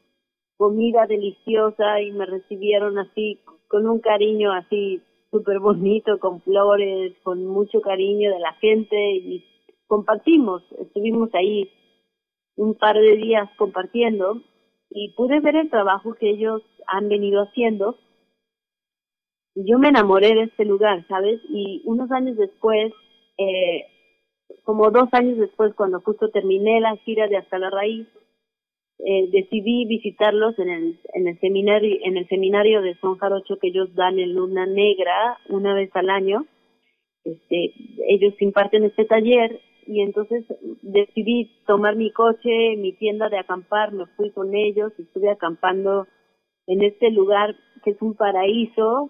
comida 0.58 1.08
deliciosa 1.08 2.02
y 2.02 2.12
me 2.12 2.26
recibieron 2.26 3.00
así 3.00 3.40
con 3.68 3.88
un 3.88 4.00
cariño 4.00 4.52
así 4.52 5.02
súper 5.32 5.60
bonito, 5.60 6.20
con 6.20 6.42
flores, 6.42 7.14
con 7.24 7.46
mucho 7.46 7.82
cariño 7.82 8.32
de 8.32 8.40
la 8.40 8.54
gente 8.54 9.16
y 9.16 9.46
compartimos, 9.88 10.62
estuvimos 10.80 11.34
ahí 11.34 11.70
un 12.56 12.76
par 12.76 12.98
de 12.98 13.16
días 13.16 13.50
compartiendo 13.58 14.42
y 14.90 15.14
pude 15.16 15.40
ver 15.40 15.56
el 15.56 15.70
trabajo 15.70 16.16
que 16.16 16.30
ellos 16.30 16.62
han 16.86 17.08
venido 17.08 17.42
haciendo. 17.44 17.98
Yo 19.56 19.80
me 19.80 19.90
enamoré 19.90 20.36
de 20.36 20.44
este 20.44 20.66
lugar, 20.66 21.06
¿sabes? 21.08 21.42
Y 21.50 21.82
unos 21.86 22.12
años 22.12 22.38
después 22.38 22.94
eh, 23.38 23.86
como 24.72 24.90
dos 24.90 25.10
años 25.12 25.38
después, 25.38 25.74
cuando 25.76 26.00
justo 26.00 26.30
terminé 26.30 26.80
la 26.80 26.96
gira 27.04 27.28
de 27.28 27.36
Hasta 27.36 27.60
la 27.60 27.70
Raíz, 27.70 28.08
eh, 29.00 29.28
decidí 29.30 29.84
visitarlos 29.84 30.58
en 30.60 30.70
el, 30.70 31.00
en 31.14 31.28
el 31.28 31.38
seminario, 31.42 31.98
en 32.06 32.16
el 32.16 32.26
seminario 32.30 32.82
de 32.82 32.96
Son 33.02 33.18
Jarocho 33.18 33.60
que 33.60 33.68
ellos 33.68 33.94
dan 33.96 34.18
en 34.18 34.34
Luna 34.34 34.66
Negra 34.66 35.38
una 35.50 35.74
vez 35.74 35.94
al 35.94 36.10
año. 36.10 36.46
Este, 37.26 37.74
ellos 38.08 38.34
imparten 38.40 38.86
este 38.86 39.04
taller 39.04 39.60
y 39.88 40.04
entonces 40.04 40.46
decidí 40.82 41.52
tomar 41.68 41.98
mi 41.98 42.10
coche, 42.14 42.78
mi 42.78 42.94
tienda 42.94 43.28
de 43.28 43.40
acampar, 43.40 43.92
me 43.92 44.06
fui 44.16 44.32
con 44.32 44.56
ellos, 44.56 44.94
estuve 44.98 45.32
acampando 45.32 46.08
en 46.68 46.82
este 46.82 47.12
lugar 47.12 47.58
que 47.84 47.92
es 47.92 48.02
un 48.02 48.16
paraíso, 48.16 49.10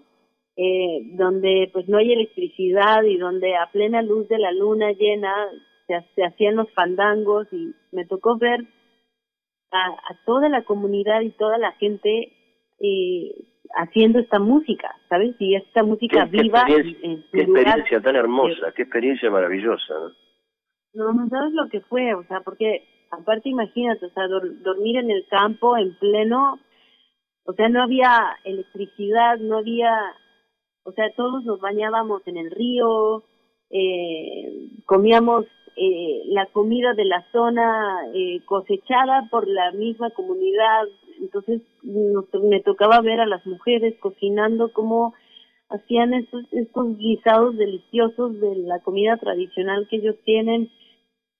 eh, 0.58 1.02
donde 1.14 1.70
pues 1.72 1.88
no 1.88 1.98
hay 1.98 2.12
electricidad 2.12 3.04
y 3.04 3.18
donde 3.18 3.56
a 3.56 3.72
plena 3.72 4.02
luz 4.02 4.28
de 4.28 4.38
la 4.38 4.52
luna 4.52 4.92
llena 4.92 5.34
se, 5.88 6.24
hacían 6.24 6.56
los 6.56 6.72
fandangos 6.74 7.48
y 7.52 7.74
me 7.92 8.06
tocó 8.06 8.38
ver 8.38 8.62
a, 9.72 9.96
toda 10.26 10.50
la 10.50 10.64
comunidad 10.64 11.22
y 11.22 11.32
toda 11.32 11.58
la 11.58 11.72
gente 11.74 12.34
eh, 12.80 13.32
haciendo 13.76 14.20
esta 14.20 14.40
música, 14.40 14.96
¿sabes? 15.08 15.36
Y 15.40 15.56
esta 15.56 15.84
música 15.84 16.26
viva. 16.26 16.66
Qué 16.66 16.74
experiencia, 16.74 17.30
qué 17.32 17.42
experiencia 17.42 18.02
tan 18.02 18.16
hermosa, 18.16 18.74
qué 18.76 18.82
experiencia 18.84 19.30
maravillosa, 19.30 19.94
¿no? 20.94 21.14
No, 21.14 21.30
sabes 21.30 21.54
lo 21.54 21.70
que 21.70 21.80
fue, 21.82 22.14
o 22.14 22.24
sea, 22.26 22.42
porque 22.42 22.84
aparte 23.12 23.48
imagínate, 23.48 24.06
o 24.06 24.10
sea, 24.10 24.28
dormir 24.28 24.98
en 24.98 25.10
el 25.10 25.26
campo 25.30 25.78
en 25.78 25.98
pleno, 25.98 26.60
o 27.46 27.54
sea, 27.54 27.70
no 27.70 27.84
había 27.84 28.38
electricidad, 28.44 29.38
no 29.38 29.60
había 29.60 29.90
o 30.84 30.92
sea, 30.94 31.12
todos 31.16 31.44
nos 31.46 31.60
bañábamos 31.60 32.22
en 32.28 32.38
el 32.38 32.52
río, 32.52 33.24
eh, 33.70 34.70
comíamos 34.86 35.46
eh, 35.78 36.24
la 36.28 36.48
comida 36.48 36.94
de 36.94 37.06
la 37.06 37.26
zona 37.32 38.08
eh, 38.14 38.42
cosechada 38.46 39.28
por 39.30 39.48
la 39.48 39.72
misma 39.72 40.10
comunidad, 40.12 40.84
entonces 41.22 41.62
me 41.84 42.60
tocaba 42.62 43.00
ver 43.02 43.22
a 43.22 43.26
las 43.26 43.46
mujeres 43.46 43.96
cocinando 44.00 44.74
como 44.74 45.14
hacían 45.70 46.14
estos, 46.14 46.44
estos 46.52 46.98
guisados 46.98 47.56
deliciosos 47.58 48.40
de 48.40 48.56
la 48.58 48.80
comida 48.80 49.18
tradicional 49.18 49.88
que 49.90 49.98
ellos 49.98 50.16
tienen. 50.26 50.70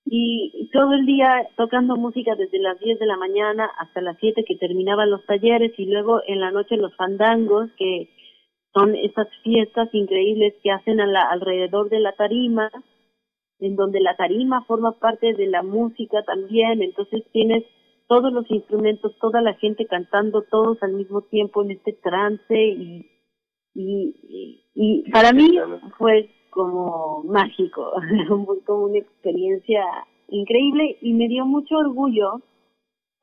Y 0.04 0.68
todo 0.72 0.94
el 0.94 1.06
día 1.06 1.48
tocando 1.56 1.96
música 1.96 2.34
desde 2.34 2.58
las 2.58 2.78
10 2.80 2.98
de 2.98 3.06
la 3.06 3.16
mañana 3.16 3.70
hasta 3.78 4.00
las 4.00 4.16
7 4.18 4.44
que 4.46 4.56
terminaban 4.56 5.10
los 5.10 5.24
talleres 5.26 5.72
y 5.78 5.86
luego 5.86 6.20
en 6.26 6.40
la 6.40 6.50
noche 6.50 6.76
los 6.76 6.94
fandangos 6.96 7.70
que 7.76 8.08
son 8.72 8.94
esas 8.94 9.28
fiestas 9.42 9.88
increíbles 9.92 10.54
que 10.62 10.70
hacen 10.70 11.00
a 11.00 11.06
la, 11.06 11.22
alrededor 11.30 11.90
de 11.90 12.00
la 12.00 12.12
tarima, 12.12 12.70
en 13.58 13.76
donde 13.76 14.00
la 14.00 14.16
tarima 14.16 14.64
forma 14.64 14.98
parte 14.98 15.34
de 15.34 15.46
la 15.46 15.62
música 15.62 16.22
también, 16.24 16.82
entonces 16.82 17.22
tienes 17.32 17.64
todos 18.08 18.32
los 18.32 18.50
instrumentos, 18.50 19.16
toda 19.20 19.40
la 19.40 19.54
gente 19.54 19.86
cantando 19.86 20.42
todos 20.42 20.82
al 20.82 20.94
mismo 20.94 21.22
tiempo 21.22 21.62
en 21.62 21.72
este 21.72 21.92
trance 21.92 22.54
y, 22.54 23.06
y, 23.74 24.64
y, 24.74 25.10
para 25.10 25.32
mí 25.32 25.58
fue 25.96 26.30
como 26.50 27.22
mágico, 27.24 27.92
como 28.66 28.84
una 28.84 28.98
experiencia 28.98 29.84
increíble 30.28 30.98
y 31.00 31.12
me 31.14 31.28
dio 31.28 31.46
mucho 31.46 31.76
orgullo, 31.76 32.40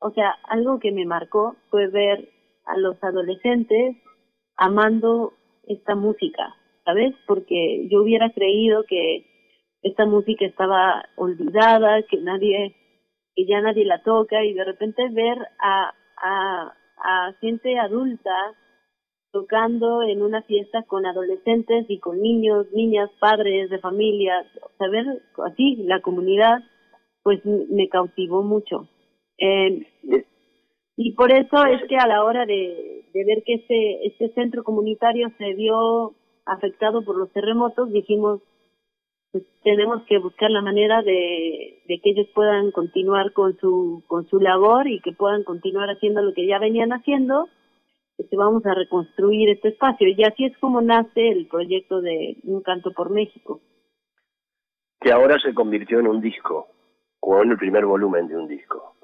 o 0.00 0.10
sea, 0.12 0.30
algo 0.48 0.78
que 0.78 0.92
me 0.92 1.04
marcó 1.04 1.56
fue 1.70 1.88
ver 1.88 2.28
a 2.64 2.76
los 2.78 3.02
adolescentes 3.02 3.96
amando 4.56 5.34
esta 5.72 5.94
música, 5.94 6.54
¿sabes? 6.84 7.14
Porque 7.26 7.88
yo 7.90 8.02
hubiera 8.02 8.30
creído 8.30 8.84
que 8.84 9.26
esta 9.82 10.06
música 10.06 10.44
estaba 10.44 11.04
olvidada, 11.16 12.02
que 12.02 12.18
nadie, 12.18 12.76
que 13.34 13.46
ya 13.46 13.60
nadie 13.60 13.84
la 13.84 14.02
toca 14.02 14.44
y 14.44 14.52
de 14.52 14.64
repente 14.64 15.08
ver 15.10 15.38
a, 15.60 15.92
a, 16.22 16.74
a 17.02 17.32
gente 17.40 17.78
adulta 17.78 18.30
tocando 19.32 20.02
en 20.02 20.22
una 20.22 20.42
fiesta 20.42 20.82
con 20.82 21.06
adolescentes 21.06 21.86
y 21.88 22.00
con 22.00 22.20
niños, 22.20 22.66
niñas, 22.72 23.10
padres 23.20 23.70
de 23.70 23.78
familia, 23.78 24.44
saber 24.76 25.06
así 25.44 25.76
la 25.84 26.00
comunidad, 26.00 26.58
pues 27.22 27.40
me 27.44 27.88
cautivó 27.88 28.42
mucho. 28.42 28.88
Eh, 29.38 29.86
y 30.96 31.12
por 31.12 31.32
eso 31.32 31.64
es 31.64 31.82
que 31.88 31.96
a 31.96 32.06
la 32.06 32.24
hora 32.24 32.44
de, 32.44 32.99
de 33.12 33.24
ver 33.24 33.42
que 33.44 33.54
este, 33.54 34.06
este 34.06 34.32
centro 34.34 34.64
comunitario 34.64 35.30
se 35.38 35.54
vio 35.54 36.14
afectado 36.46 37.04
por 37.04 37.16
los 37.16 37.32
terremotos, 37.32 37.92
dijimos, 37.92 38.40
pues 39.32 39.44
tenemos 39.62 40.02
que 40.08 40.18
buscar 40.18 40.50
la 40.50 40.62
manera 40.62 41.02
de, 41.02 41.82
que 41.86 42.10
ellos 42.10 42.26
puedan 42.34 42.72
continuar 42.72 43.32
con 43.32 43.56
su, 43.58 44.02
con 44.08 44.26
su 44.28 44.40
labor 44.40 44.88
y 44.88 45.00
que 45.00 45.12
puedan 45.12 45.44
continuar 45.44 45.88
haciendo 45.88 46.22
lo 46.22 46.34
que 46.34 46.46
ya 46.46 46.58
venían 46.58 46.92
haciendo, 46.92 47.46
este, 48.18 48.36
vamos 48.36 48.64
a 48.66 48.74
reconstruir 48.74 49.50
este 49.50 49.68
espacio. 49.68 50.08
Y 50.08 50.22
así 50.24 50.46
es 50.46 50.58
como 50.58 50.80
nace 50.80 51.28
el 51.28 51.46
proyecto 51.46 52.00
de 52.00 52.38
Un 52.44 52.62
Canto 52.62 52.92
por 52.92 53.10
México. 53.10 53.60
Que 55.00 55.12
ahora 55.12 55.36
se 55.38 55.54
convirtió 55.54 56.00
en 56.00 56.08
un 56.08 56.20
disco, 56.20 56.66
o 57.20 57.42
en 57.42 57.52
el 57.52 57.56
primer 57.56 57.86
volumen 57.86 58.28
de 58.28 58.36
un 58.36 58.48
disco. 58.48 58.96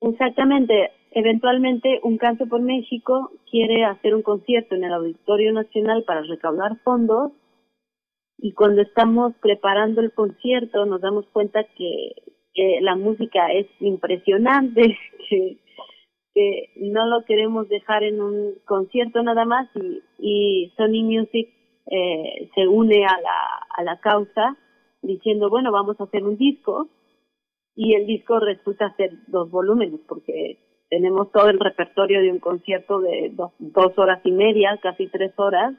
Exactamente. 0.00 0.90
Eventualmente, 1.12 2.00
Un 2.02 2.18
Canto 2.18 2.46
por 2.46 2.60
México 2.60 3.32
quiere 3.50 3.84
hacer 3.84 4.14
un 4.14 4.22
concierto 4.22 4.74
en 4.74 4.84
el 4.84 4.92
Auditorio 4.92 5.52
Nacional 5.52 6.04
para 6.04 6.22
recaudar 6.22 6.78
fondos 6.84 7.32
y 8.38 8.52
cuando 8.52 8.80
estamos 8.82 9.34
preparando 9.42 10.00
el 10.00 10.12
concierto 10.12 10.86
nos 10.86 11.00
damos 11.00 11.26
cuenta 11.32 11.64
que, 11.76 12.12
la 12.82 12.94
música 12.94 13.50
es 13.52 13.66
impresionante, 13.80 14.98
que, 15.28 15.56
que 16.34 16.70
no 16.76 17.06
lo 17.06 17.24
queremos 17.24 17.68
dejar 17.68 18.02
en 18.02 18.20
un 18.20 18.54
concierto 18.66 19.22
nada 19.22 19.46
más 19.46 19.68
y, 19.74 20.02
y 20.18 20.72
Sony 20.76 21.02
Music 21.02 21.48
eh, 21.90 22.50
se 22.54 22.68
une 22.68 23.06
a 23.06 23.18
la, 23.20 23.66
a 23.76 23.82
la 23.82 23.98
causa 24.00 24.56
diciendo, 25.00 25.48
bueno, 25.48 25.72
vamos 25.72 25.98
a 26.00 26.04
hacer 26.04 26.22
un 26.22 26.36
disco 26.36 26.88
y 27.74 27.94
el 27.94 28.06
disco 28.06 28.38
resulta 28.40 28.94
ser 28.96 29.12
dos 29.28 29.50
volúmenes 29.50 30.00
porque 30.08 30.58
tenemos 30.88 31.30
todo 31.32 31.48
el 31.48 31.60
repertorio 31.60 32.20
de 32.20 32.32
un 32.32 32.40
concierto 32.40 33.00
de 33.00 33.30
dos, 33.32 33.52
dos 33.58 33.96
horas 33.96 34.20
y 34.24 34.32
media, 34.32 34.78
casi 34.82 35.06
tres 35.06 35.32
horas. 35.36 35.74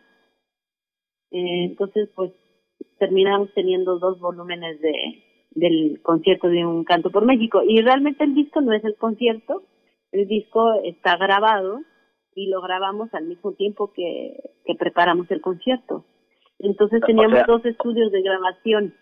Eh, 1.32 1.66
entonces, 1.66 2.10
pues 2.16 2.32
terminamos 2.98 3.54
teniendo 3.54 4.00
dos 4.00 4.20
volúmenes 4.20 4.80
de 4.82 4.94
del 5.52 6.02
concierto 6.02 6.48
de 6.48 6.66
un 6.66 6.84
canto 6.84 7.12
por 7.12 7.26
México 7.26 7.62
y 7.68 7.82
realmente 7.82 8.24
el 8.24 8.34
disco 8.34 8.62
no 8.62 8.74
es 8.74 8.84
el 8.86 8.96
concierto, 8.96 9.64
el 10.12 10.28
disco 10.28 10.82
está 10.84 11.18
grabado 11.18 11.82
y 12.34 12.48
lo 12.48 12.62
grabamos 12.62 13.14
al 13.14 13.26
mismo 13.26 13.52
tiempo 13.54 13.92
que, 13.94 14.38
que 14.66 14.76
preparamos 14.76 15.30
el 15.30 15.42
concierto. 15.42 16.06
Entonces 16.60 17.02
teníamos 17.06 17.46
dos 17.48 17.66
estudios 17.66 18.12
de 18.12 18.22
grabación. 18.22 18.94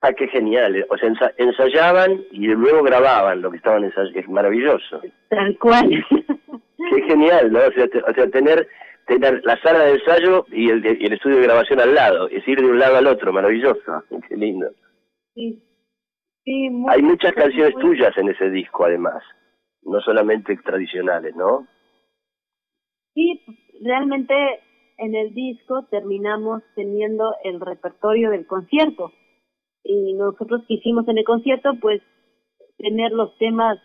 Ah, 0.00 0.12
qué 0.12 0.28
genial. 0.28 0.86
O 0.90 0.96
sea, 0.96 1.10
ensayaban 1.38 2.22
y 2.30 2.46
luego 2.46 2.82
grababan 2.84 3.42
lo 3.42 3.50
que 3.50 3.56
estaban 3.56 3.84
ensayando. 3.84 4.18
Es 4.18 4.28
maravilloso. 4.28 5.00
Tal 5.28 5.58
cual. 5.58 6.06
Qué 6.10 7.02
genial, 7.02 7.52
¿no? 7.52 7.58
O 7.58 7.72
sea, 7.72 7.86
o 8.08 8.14
sea 8.14 8.30
tener 8.30 8.68
tener 9.08 9.40
la 9.44 9.60
sala 9.62 9.80
de 9.80 9.94
ensayo 9.94 10.46
y 10.52 10.68
el, 10.70 10.86
el 10.86 11.12
estudio 11.12 11.38
de 11.38 11.44
grabación 11.44 11.80
al 11.80 11.94
lado, 11.94 12.28
es 12.28 12.46
ir 12.46 12.60
de 12.60 12.66
un 12.66 12.78
lado 12.78 12.98
al 12.98 13.06
otro, 13.06 13.32
maravilloso. 13.32 14.04
Qué 14.28 14.36
lindo. 14.36 14.68
Sí. 15.34 15.62
sí 16.44 16.68
Hay 16.88 17.02
muchas 17.02 17.32
canciones 17.32 17.74
tuyas 17.80 18.16
en 18.18 18.28
ese 18.28 18.50
disco, 18.50 18.84
además. 18.84 19.22
No 19.82 20.00
solamente 20.00 20.56
tradicionales, 20.58 21.34
¿no? 21.34 21.66
Sí, 23.14 23.42
realmente 23.82 24.34
en 24.98 25.14
el 25.14 25.32
disco 25.34 25.86
terminamos 25.90 26.62
teniendo 26.76 27.34
el 27.44 27.60
repertorio 27.60 28.30
del 28.30 28.46
concierto 28.46 29.10
y 29.84 30.14
nosotros 30.14 30.62
quisimos 30.66 31.06
en 31.08 31.18
el 31.18 31.24
concierto 31.24 31.70
pues 31.80 32.02
tener 32.76 33.12
los 33.12 33.36
temas 33.38 33.78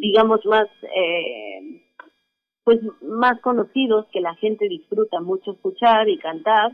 digamos 0.00 0.44
más 0.46 0.66
eh, 0.94 1.82
pues 2.64 2.80
más 3.02 3.40
conocidos 3.40 4.06
que 4.12 4.20
la 4.20 4.34
gente 4.36 4.68
disfruta 4.68 5.20
mucho 5.20 5.52
escuchar 5.52 6.08
y 6.08 6.18
cantar 6.18 6.72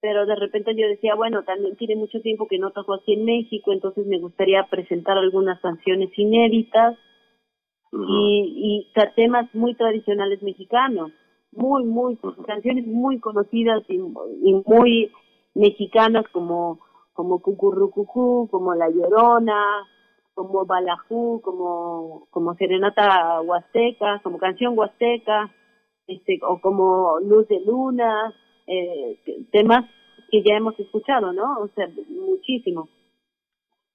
pero 0.00 0.26
de 0.26 0.36
repente 0.36 0.74
yo 0.76 0.86
decía 0.86 1.14
bueno 1.14 1.44
también 1.44 1.76
tiene 1.76 1.96
mucho 1.96 2.20
tiempo 2.20 2.46
que 2.48 2.58
no 2.58 2.70
toco 2.70 2.94
aquí 2.94 3.14
en 3.14 3.24
México 3.24 3.72
entonces 3.72 4.06
me 4.06 4.18
gustaría 4.18 4.64
presentar 4.70 5.18
algunas 5.18 5.60
canciones 5.60 6.10
inéditas 6.16 6.96
y, 7.92 8.86
y 8.94 9.14
temas 9.14 9.54
muy 9.54 9.74
tradicionales 9.74 10.42
mexicanos 10.42 11.12
muy, 11.52 11.84
muy, 11.84 12.18
canciones 12.46 12.86
muy 12.86 13.20
conocidas 13.20 13.82
y, 13.88 13.98
muy 13.98 15.12
mexicanas 15.54 16.24
como, 16.32 16.80
como 17.12 17.40
Cucurrucucú, 17.40 18.48
como 18.50 18.74
La 18.74 18.88
Llorona, 18.88 19.86
como 20.34 20.64
Balajú, 20.64 21.40
como, 21.42 22.26
como 22.30 22.54
Serenata 22.54 23.40
Huasteca, 23.42 24.20
como 24.22 24.38
Canción 24.38 24.78
Huasteca, 24.78 25.50
este, 26.06 26.40
o 26.42 26.60
como 26.60 27.20
Luz 27.20 27.46
de 27.48 27.60
Luna, 27.64 28.34
eh, 28.66 29.18
temas 29.52 29.84
que 30.30 30.42
ya 30.42 30.56
hemos 30.56 30.78
escuchado, 30.80 31.32
¿no? 31.32 31.58
O 31.60 31.68
sea, 31.68 31.88
muchísimo. 32.08 32.88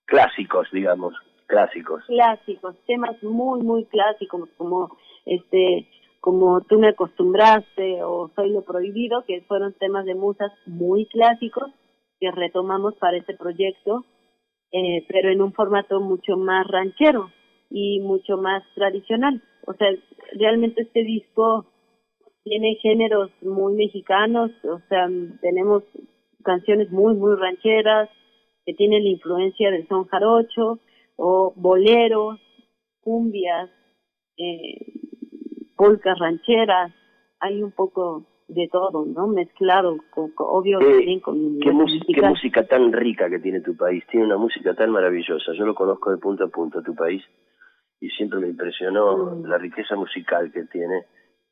Clásicos, 0.05 0.69
digamos, 0.71 1.13
clásicos. 1.47 2.03
Clásicos, 2.05 2.75
temas 2.85 3.21
muy, 3.23 3.61
muy 3.61 3.85
clásicos, 3.85 4.49
como 4.57 4.95
este 5.25 5.87
como 6.19 6.61
Tú 6.61 6.77
me 6.77 6.89
acostumbraste 6.89 8.03
o 8.03 8.29
Soy 8.35 8.51
lo 8.51 8.61
prohibido, 8.61 9.23
que 9.25 9.41
fueron 9.47 9.73
temas 9.73 10.05
de 10.05 10.15
musas 10.15 10.51
muy 10.65 11.05
clásicos 11.05 11.71
que 12.19 12.31
retomamos 12.31 12.95
para 12.95 13.17
este 13.17 13.35
proyecto, 13.35 14.05
eh, 14.71 15.05
pero 15.07 15.29
en 15.29 15.41
un 15.41 15.53
formato 15.53 15.99
mucho 15.99 16.37
más 16.37 16.67
ranchero 16.67 17.31
y 17.69 17.99
mucho 17.99 18.37
más 18.37 18.63
tradicional. 18.75 19.41
O 19.65 19.73
sea, 19.73 19.87
realmente 20.33 20.81
este 20.81 21.03
disco 21.03 21.65
tiene 22.43 22.75
géneros 22.81 23.31
muy 23.41 23.75
mexicanos, 23.75 24.51
o 24.63 24.79
sea, 24.87 25.07
tenemos 25.41 25.83
canciones 26.43 26.89
muy, 26.91 27.13
muy 27.15 27.35
rancheras 27.35 28.09
que 28.65 28.73
tienen 28.73 29.03
la 29.03 29.09
influencia 29.09 29.71
del 29.71 29.87
son 29.87 30.05
jarocho 30.05 30.79
o 31.17 31.53
boleros, 31.55 32.39
cumbias, 33.01 33.69
eh, 34.37 34.93
polcas 35.75 36.17
rancheras, 36.19 36.91
hay 37.39 37.61
un 37.63 37.71
poco 37.71 38.25
de 38.47 38.69
todo, 38.69 39.05
¿no? 39.05 39.27
Mezclado, 39.27 39.97
con, 40.09 40.31
obvio, 40.37 40.79
eh, 40.79 41.19
con 41.21 41.59
¿qué, 41.59 41.71
música, 41.71 42.05
qué 42.13 42.21
música 42.21 42.65
tan 42.65 42.93
rica 42.93 43.29
que 43.29 43.39
tiene 43.39 43.61
tu 43.61 43.75
país, 43.75 44.03
tiene 44.09 44.25
una 44.25 44.37
música 44.37 44.73
tan 44.73 44.91
maravillosa. 44.91 45.51
Yo 45.53 45.65
lo 45.65 45.75
conozco 45.75 46.11
de 46.11 46.17
punto 46.17 46.45
a 46.45 46.47
punto, 46.47 46.81
tu 46.81 46.95
país, 46.95 47.23
y 47.99 48.09
siempre 48.09 48.39
me 48.39 48.47
impresionó 48.47 49.17
mm. 49.17 49.45
la 49.45 49.57
riqueza 49.57 49.95
musical 49.95 50.51
que 50.51 50.63
tiene. 50.63 51.05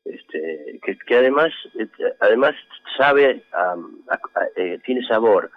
Este, 0.04 0.78
que, 0.84 0.96
que 0.98 1.16
además 1.16 1.48
eh, 1.76 1.88
además 2.20 2.54
sabe 2.96 3.42
eh, 4.54 4.78
tiene 4.84 5.04
sabor 5.04 5.50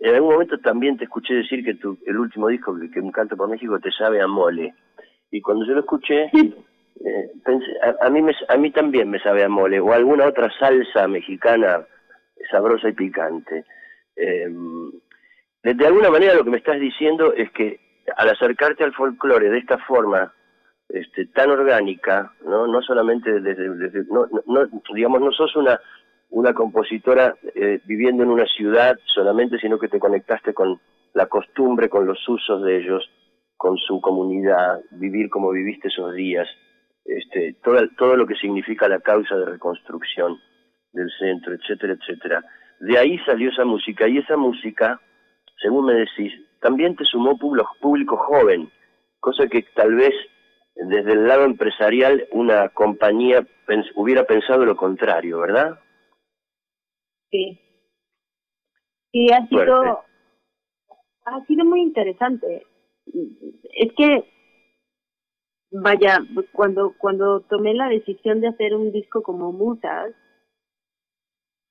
en 0.00 0.14
algún 0.14 0.34
momento 0.34 0.58
también 0.58 0.98
te 0.98 1.04
escuché 1.04 1.32
decir 1.32 1.64
que 1.64 1.72
tu, 1.76 1.96
el 2.04 2.18
último 2.18 2.48
disco 2.48 2.78
que, 2.78 2.90
que 2.90 3.00
un 3.00 3.10
canto 3.10 3.38
por 3.38 3.48
México 3.48 3.80
te 3.80 3.90
sabe 3.92 4.20
a 4.20 4.26
mole 4.26 4.74
y 5.30 5.40
cuando 5.40 5.64
yo 5.64 5.72
lo 5.72 5.80
escuché 5.80 6.30
eh, 7.04 7.30
a, 8.00 8.10
mí 8.10 8.22
me, 8.22 8.32
a 8.32 8.72
también 8.72 9.10
me 9.10 9.20
sabe 9.20 9.44
a 9.44 9.48
mole 9.48 9.80
o 9.80 9.92
alguna 9.92 10.26
otra 10.26 10.50
salsa 10.58 11.06
mexicana 11.08 11.84
sabrosa 12.50 12.88
y 12.88 12.92
picante. 12.92 13.64
Eh, 14.16 14.48
de, 15.62 15.86
alguna 15.86 16.10
manera 16.10 16.34
lo 16.34 16.44
que 16.44 16.50
me 16.50 16.58
estás 16.58 16.80
diciendo 16.80 17.32
es 17.34 17.50
que 17.52 17.80
al 18.16 18.28
acercarte 18.30 18.84
al 18.84 18.94
folclore 18.94 19.50
de 19.50 19.58
esta 19.58 19.78
forma 19.78 20.32
este, 20.88 21.26
tan 21.26 21.50
orgánica, 21.50 22.32
no, 22.44 22.66
no 22.66 22.80
solamente 22.82 23.40
desde, 23.40 24.04
no, 24.08 24.28
no, 24.46 24.66
digamos, 24.94 25.20
no 25.20 25.32
sos 25.32 25.54
una 25.56 25.80
una 26.30 26.54
compositora 26.54 27.36
eh, 27.54 27.80
viviendo 27.84 28.24
en 28.24 28.30
una 28.30 28.46
ciudad 28.46 28.98
solamente, 29.14 29.58
sino 29.58 29.78
que 29.78 29.88
te 29.88 30.00
conectaste 30.00 30.52
con 30.52 30.80
la 31.14 31.26
costumbre, 31.26 31.88
con 31.88 32.04
los 32.04 32.18
usos 32.28 32.62
de 32.64 32.78
ellos, 32.78 33.08
con 33.56 33.76
su 33.78 34.00
comunidad, 34.00 34.80
vivir 34.90 35.30
como 35.30 35.50
viviste 35.52 35.88
esos 35.88 36.14
días 36.14 36.48
este, 37.08 37.54
todo, 37.62 37.80
todo 37.96 38.16
lo 38.16 38.26
que 38.26 38.34
significa 38.34 38.88
la 38.88 39.00
causa 39.00 39.36
de 39.36 39.46
reconstrucción 39.46 40.38
del 40.92 41.10
centro, 41.18 41.54
etcétera, 41.54 41.94
etcétera. 41.94 42.44
De 42.80 42.98
ahí 42.98 43.18
salió 43.20 43.50
esa 43.50 43.64
música 43.64 44.08
y 44.08 44.18
esa 44.18 44.36
música, 44.36 45.00
según 45.60 45.86
me 45.86 45.94
decís, 45.94 46.32
también 46.60 46.96
te 46.96 47.04
sumó 47.04 47.38
público, 47.38 48.16
joven, 48.16 48.70
cosa 49.20 49.46
que 49.46 49.62
tal 49.74 49.94
vez 49.94 50.12
desde 50.74 51.12
el 51.12 51.26
lado 51.26 51.44
empresarial 51.44 52.26
una 52.32 52.68
compañía 52.70 53.46
hubiera 53.94 54.24
pensado 54.24 54.64
lo 54.64 54.76
contrario, 54.76 55.38
¿verdad? 55.38 55.78
Sí. 57.30 57.60
Sí, 59.12 59.28
ha 59.32 59.46
sido, 59.46 60.04
ha 61.24 61.44
sido 61.46 61.64
muy 61.64 61.80
interesante. 61.80 62.66
Es 63.06 63.92
que 63.96 64.35
vaya, 65.70 66.18
cuando, 66.52 66.94
cuando 66.98 67.40
tomé 67.40 67.74
la 67.74 67.88
decisión 67.88 68.40
de 68.40 68.48
hacer 68.48 68.74
un 68.74 68.92
disco 68.92 69.22
como 69.22 69.52
Musas, 69.52 70.14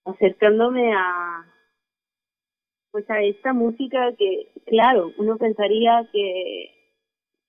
acercándome 0.05 0.93
a, 0.93 1.45
pues 2.91 3.09
a 3.09 3.21
esta 3.21 3.53
música 3.53 4.13
que, 4.17 4.51
claro, 4.65 5.11
uno 5.17 5.37
pensaría 5.37 6.07
que, 6.11 6.71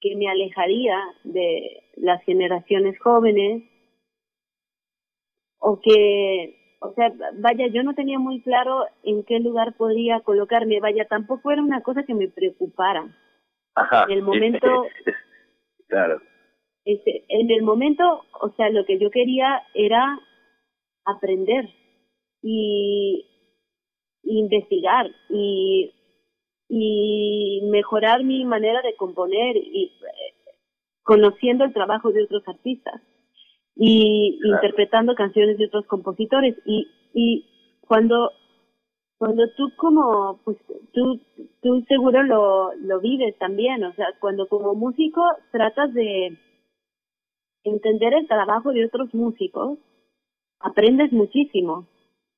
que 0.01 0.17
me 0.17 0.29
alejaría 0.29 0.99
de 1.25 1.83
las 1.97 2.23
generaciones 2.25 2.99
jóvenes, 3.01 3.65
o 5.59 5.81
que, 5.81 6.77
o 6.81 6.93
sea, 6.95 7.13
vaya, 7.39 7.67
yo 7.69 7.83
no 7.83 7.95
tenía 7.95 8.19
muy 8.19 8.41
claro 8.43 8.87
en 9.03 9.25
qué 9.25 9.41
lugar 9.41 9.75
podría 9.77 10.21
colocarme, 10.21 10.81
vaya, 10.81 11.07
tampoco 11.07 11.51
era 11.51 11.63
una 11.63 11.83
cosa 11.83 12.05
que 12.05 12.15
me 12.15 12.29
preocupara. 12.29 13.09
Ajá. 13.75 14.05
En 14.05 14.13
el 14.13 14.23
momento... 14.23 14.87
claro 15.89 16.21
este, 16.87 17.25
en 17.29 17.51
el 17.51 17.63
momento, 17.63 18.23
o 18.41 18.51
sea, 18.57 18.71
lo 18.71 18.87
que 18.87 18.99
yo 18.99 19.11
quería 19.11 19.61
era 19.75 20.21
aprender 21.05 21.69
y 22.43 23.27
investigar 24.23 25.11
y, 25.29 25.93
y 26.69 27.61
mejorar 27.71 28.23
mi 28.23 28.45
manera 28.45 28.83
de 28.83 28.95
componer 28.95 29.57
y 29.57 29.93
conociendo 31.03 31.65
el 31.65 31.73
trabajo 31.73 32.13
de 32.13 32.23
otros 32.23 32.47
artistas 32.47 33.03
y 33.75 34.39
interpretando 34.45 35.17
canciones 35.17 35.59
de 35.59 35.67
otros 35.67 35.87
compositores. 35.87 36.57
Y, 36.65 36.87
y 37.13 37.81
cuando 37.81 38.31
cuando 39.19 39.43
tú 39.57 39.73
como 39.77 40.41
pues 40.45 40.59
tú 40.93 41.19
tú 41.63 41.83
seguro 41.89 42.23
lo 42.23 42.75
lo 42.75 43.01
vives 43.01 43.35
también 43.39 43.83
o 43.83 43.95
sea 43.95 44.09
cuando 44.21 44.47
como 44.47 44.75
músico 44.75 45.23
tratas 45.53 45.95
de 45.95 46.37
entender 47.69 48.15
el 48.15 48.27
trabajo 48.27 48.73
de 48.73 48.87
otros 48.87 49.13
músicos, 49.15 49.79
aprendes 50.61 51.13
muchísimo. 51.13 51.87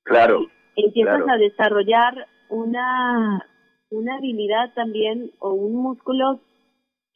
Claro. 0.05 0.47
Empiezas 0.77 1.23
a 1.29 1.37
desarrollar 1.37 2.27
una, 2.49 3.45
una 3.91 4.17
habilidad 4.17 4.73
también 4.75 5.31
o 5.39 5.53
un 5.53 5.77
músculo 5.77 6.41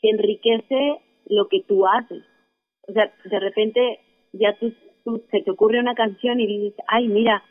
que 0.01 0.11
enriquece 0.11 1.01
lo 1.27 1.49
que 1.49 1.63
tú 1.63 1.87
haces. 1.87 2.25
O 2.89 2.93
sea, 2.93 3.13
de 3.25 3.41
repente 3.41 4.01
ya 4.33 4.57
tú, 4.59 4.73
se 5.31 5.43
te 5.43 5.51
ocurre 5.51 5.81
una 5.81 5.95
canción 5.95 6.41
y 6.41 6.47
dices, 6.47 6.85
ay, 6.89 7.09
mira, 7.09 7.43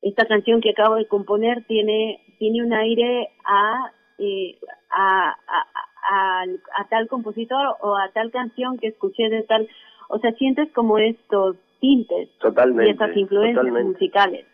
esta 0.00 0.26
canción 0.26 0.60
que 0.60 0.70
acabo 0.70 0.96
de 0.96 1.06
componer 1.06 1.64
tiene 1.66 2.22
tiene 2.42 2.64
un 2.64 2.72
aire 2.72 3.28
a, 3.44 3.92
eh, 4.18 4.58
a, 4.90 5.28
a, 5.28 6.44
a, 6.76 6.88
tal 6.88 7.06
compositor 7.06 7.76
o 7.80 7.96
a 7.96 8.10
tal 8.12 8.32
canción 8.32 8.78
que 8.78 8.88
escuché 8.88 9.28
de 9.28 9.44
tal, 9.44 9.68
o 10.12 10.18
sea, 10.18 10.30
sientes 10.32 10.70
como 10.72 10.98
estos 10.98 11.56
tintes 11.80 12.28
totalmente, 12.38 12.90
y 12.90 12.92
esas 12.92 13.16
influencias 13.16 13.64
musicales. 13.64 14.46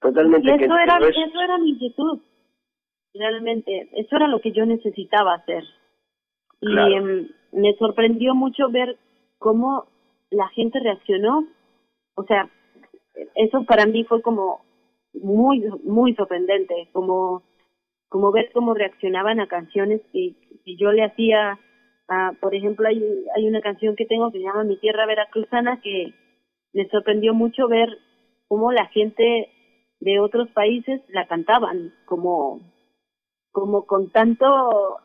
Totalmente. 0.00 0.46
Y 0.46 0.64
eso, 0.64 0.76
era, 0.76 0.98
eso 0.98 1.40
era 1.40 1.56
mi 1.56 1.70
inquietud, 1.70 2.20
realmente, 3.14 3.88
eso 3.94 4.16
era 4.16 4.28
lo 4.28 4.40
que 4.40 4.52
yo 4.52 4.66
necesitaba 4.66 5.34
hacer. 5.34 5.64
Y 6.60 6.76
em, 6.76 7.28
me 7.52 7.74
sorprendió 7.76 8.34
mucho 8.34 8.68
ver 8.68 8.98
cómo 9.38 9.86
la 10.30 10.48
gente 10.48 10.78
reaccionó, 10.78 11.46
o 12.14 12.24
sea, 12.24 12.50
eso 13.34 13.64
para 13.64 13.86
mí 13.86 14.04
fue 14.04 14.20
como 14.20 14.60
muy, 15.14 15.64
muy 15.84 16.14
sorprendente, 16.14 16.90
como, 16.92 17.42
como 18.10 18.30
ver 18.30 18.50
cómo 18.52 18.74
reaccionaban 18.74 19.40
a 19.40 19.46
canciones 19.46 20.02
que, 20.12 20.34
yo 20.78 20.92
le 20.92 21.04
hacía, 21.04 21.58
a, 22.08 22.32
por 22.40 22.54
ejemplo, 22.54 22.88
hay, 22.88 23.02
hay 23.36 23.48
una 23.48 23.60
canción 23.60 23.96
que 23.96 24.06
tengo 24.06 24.30
que 24.30 24.38
se 24.38 24.44
llama 24.44 24.64
Mi 24.64 24.78
Tierra 24.78 25.06
Veracruzana 25.06 25.80
que 25.80 26.14
me 26.72 26.88
sorprendió 26.88 27.34
mucho 27.34 27.68
ver 27.68 27.88
cómo 28.48 28.72
la 28.72 28.86
gente 28.86 29.50
de 30.00 30.20
otros 30.20 30.48
países 30.50 31.00
la 31.08 31.26
cantaban, 31.26 31.92
como 32.06 32.60
como 33.52 33.84
con 33.84 34.10
tanto 34.10 34.46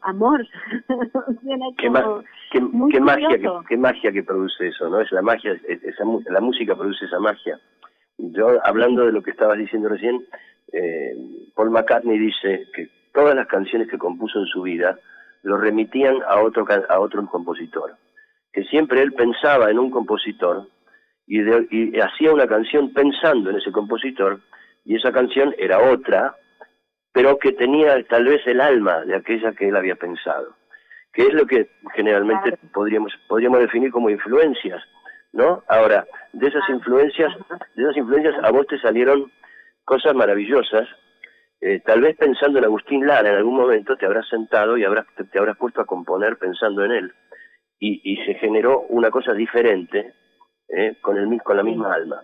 amor. 0.01 0.47
qué, 1.77 1.89
magia, 1.89 3.27
que, 3.38 3.49
qué 3.67 3.77
magia 3.77 4.12
que 4.12 4.23
produce 4.23 4.69
eso, 4.69 4.89
¿no? 4.89 5.01
Es 5.01 5.12
la 5.12 5.21
magia, 5.21 5.51
esa, 5.67 6.03
la 6.29 6.39
música 6.39 6.75
produce 6.75 7.05
esa 7.05 7.19
magia. 7.19 7.60
Yo, 8.17 8.57
hablando 8.63 9.05
de 9.05 9.12
lo 9.12 9.21
que 9.21 9.31
estabas 9.31 9.57
diciendo 9.57 9.89
recién, 9.89 10.25
eh, 10.71 11.13
Paul 11.55 11.71
McCartney 11.71 12.17
dice 12.17 12.65
que 12.73 12.89
todas 13.13 13.36
las 13.36 13.47
canciones 13.47 13.89
que 13.89 13.97
compuso 13.97 14.39
en 14.39 14.45
su 14.45 14.62
vida 14.62 14.97
lo 15.47 15.57
remitían 15.57 16.21
a 16.27 16.41
otro, 16.41 16.65
a 16.89 16.99
otro 16.99 17.25
compositor. 17.27 17.95
Que 18.51 18.63
siempre 18.63 19.01
él 19.01 19.13
pensaba 19.13 19.69
en 19.69 19.79
un 19.79 19.89
compositor 19.89 20.67
y, 21.25 21.41
y 21.71 21.99
hacía 21.99 22.33
una 22.33 22.47
canción 22.47 22.93
pensando 22.93 23.49
en 23.49 23.57
ese 23.57 23.71
compositor 23.71 24.39
y 24.86 24.95
esa 24.95 25.12
canción 25.12 25.53
era 25.57 25.79
otra, 25.91 26.36
pero 27.12 27.38
que 27.38 27.51
tenía 27.53 28.01
tal 28.03 28.25
vez 28.25 28.45
el 28.45 28.62
alma 28.62 29.01
de 29.05 29.15
aquella 29.15 29.51
que 29.53 29.67
él 29.69 29.75
había 29.75 29.95
pensado, 29.95 30.55
que 31.13 31.23
es 31.23 31.33
lo 31.33 31.45
que 31.45 31.69
generalmente 31.95 32.57
podríamos, 32.73 33.13
podríamos 33.27 33.60
definir 33.60 33.91
como 33.91 34.10
influencias 34.10 34.83
¿no? 35.33 35.63
Ahora, 35.67 36.05
de 36.33 36.47
esas 36.47 36.67
influencias, 36.69 37.31
de 37.75 37.83
esas 37.83 37.97
influencias 37.97 38.36
a 38.43 38.51
vos 38.51 38.65
te 38.67 38.79
salieron 38.79 39.31
cosas 39.86 40.15
maravillosas. 40.15 40.88
Eh, 41.59 41.81
tal 41.85 42.01
vez 42.01 42.15
pensando 42.15 42.59
en 42.59 42.65
Agustín 42.65 43.05
Lara 43.07 43.29
en 43.29 43.35
algún 43.35 43.55
momento 43.55 43.95
te 43.97 44.05
habrás 44.05 44.27
sentado 44.27 44.77
y 44.77 44.83
habrás, 44.83 45.07
te, 45.15 45.39
habrás 45.39 45.57
puesto 45.57 45.81
a 45.81 45.85
componer 45.85 46.37
pensando 46.37 46.85
en 46.85 46.91
él. 46.91 47.11
Y, 47.79 48.01
y 48.03 48.25
se 48.25 48.35
generó 48.35 48.81
una 48.89 49.11
cosa 49.11 49.33
diferente 49.33 50.13
eh, 50.69 50.97
con, 51.01 51.17
el, 51.17 51.41
con 51.41 51.57
la 51.57 51.63
misma 51.63 51.93
alma. 51.93 52.21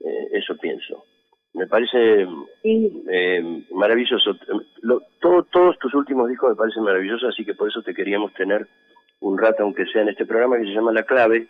Eh, 0.00 0.28
eso 0.32 0.56
pienso. 0.56 1.04
Me 1.52 1.66
parece 1.66 2.26
eh, 2.62 3.64
maravilloso. 3.72 4.36
Lo, 4.82 5.02
todo, 5.20 5.42
todos 5.44 5.78
tus 5.78 5.94
últimos 5.94 6.28
discos 6.28 6.50
me 6.50 6.56
parecen 6.56 6.84
maravillosos, 6.84 7.30
así 7.30 7.44
que 7.44 7.54
por 7.54 7.68
eso 7.68 7.82
te 7.82 7.94
queríamos 7.94 8.32
tener 8.34 8.68
un 9.20 9.36
rato, 9.36 9.62
aunque 9.62 9.86
sea 9.86 10.02
en 10.02 10.10
este 10.10 10.26
programa 10.26 10.58
que 10.58 10.64
se 10.64 10.72
llama 10.72 10.92
La 10.92 11.02
Clave, 11.02 11.48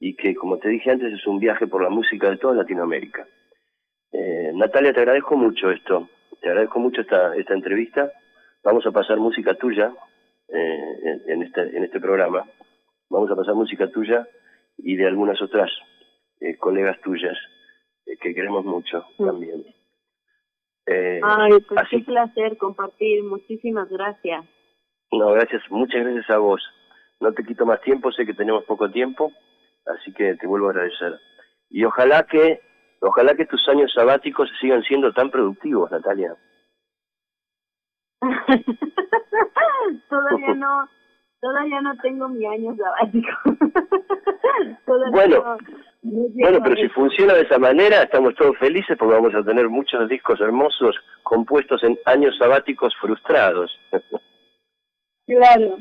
y 0.00 0.14
que, 0.16 0.34
como 0.34 0.58
te 0.58 0.68
dije 0.68 0.90
antes, 0.90 1.12
es 1.12 1.26
un 1.26 1.38
viaje 1.38 1.66
por 1.66 1.82
la 1.82 1.90
música 1.90 2.30
de 2.30 2.38
toda 2.38 2.54
Latinoamérica. 2.54 3.26
Eh, 4.12 4.50
Natalia, 4.54 4.92
te 4.92 5.00
agradezco 5.00 5.36
mucho 5.36 5.70
esto, 5.70 6.08
te 6.40 6.48
agradezco 6.48 6.78
mucho 6.78 7.00
esta, 7.00 7.34
esta 7.36 7.54
entrevista. 7.54 8.10
Vamos 8.62 8.86
a 8.86 8.90
pasar 8.90 9.18
música 9.18 9.54
tuya 9.54 9.92
eh, 10.48 11.22
en, 11.26 11.42
este, 11.42 11.76
en 11.76 11.84
este 11.84 12.00
programa. 12.00 12.44
Vamos 13.08 13.30
a 13.30 13.36
pasar 13.36 13.54
música 13.54 13.90
tuya 13.90 14.26
y 14.78 14.96
de 14.96 15.06
algunas 15.06 15.40
otras 15.42 15.70
eh, 16.40 16.56
colegas 16.56 17.00
tuyas 17.00 17.36
que 18.20 18.34
queremos 18.34 18.64
mucho 18.64 19.04
también. 19.18 19.64
Ay, 21.22 21.52
pues 21.68 21.82
qué 21.90 21.98
placer 22.00 22.56
compartir. 22.56 23.22
Muchísimas 23.22 23.88
gracias. 23.88 24.44
No, 25.12 25.30
gracias, 25.32 25.62
muchas 25.70 26.02
gracias 26.02 26.30
a 26.30 26.38
vos. 26.38 26.62
No 27.20 27.32
te 27.32 27.44
quito 27.44 27.66
más 27.66 27.80
tiempo, 27.82 28.10
sé 28.12 28.24
que 28.26 28.34
tenemos 28.34 28.64
poco 28.64 28.90
tiempo. 28.90 29.32
Así 29.86 30.12
que 30.12 30.34
te 30.36 30.46
vuelvo 30.46 30.68
a 30.68 30.70
agradecer. 30.70 31.18
Y 31.68 31.84
ojalá 31.84 32.24
que, 32.24 32.60
ojalá 33.00 33.34
que 33.34 33.46
tus 33.46 33.68
años 33.68 33.92
sabáticos 33.94 34.50
sigan 34.60 34.82
siendo 34.82 35.12
tan 35.12 35.30
productivos, 35.30 35.90
Natalia. 35.90 36.34
todavía 40.08 40.54
no, 40.54 40.88
todavía 41.40 41.80
no 41.80 41.96
tengo 41.98 42.28
mi 42.28 42.46
año 42.46 42.76
sabático. 42.76 43.30
bueno, 45.12 45.56
bueno, 46.02 46.58
pero 46.62 46.76
si 46.76 46.88
funciona 46.90 47.34
de 47.34 47.42
esa 47.42 47.58
manera, 47.58 48.02
estamos 48.02 48.34
todos 48.34 48.56
felices 48.58 48.96
porque 48.98 49.14
vamos 49.14 49.34
a 49.34 49.42
tener 49.42 49.68
muchos 49.68 50.08
discos 50.08 50.40
hermosos 50.40 50.96
compuestos 51.22 51.82
en 51.82 51.98
años 52.06 52.36
sabáticos 52.38 52.94
frustrados. 53.00 53.70
claro, 55.26 55.76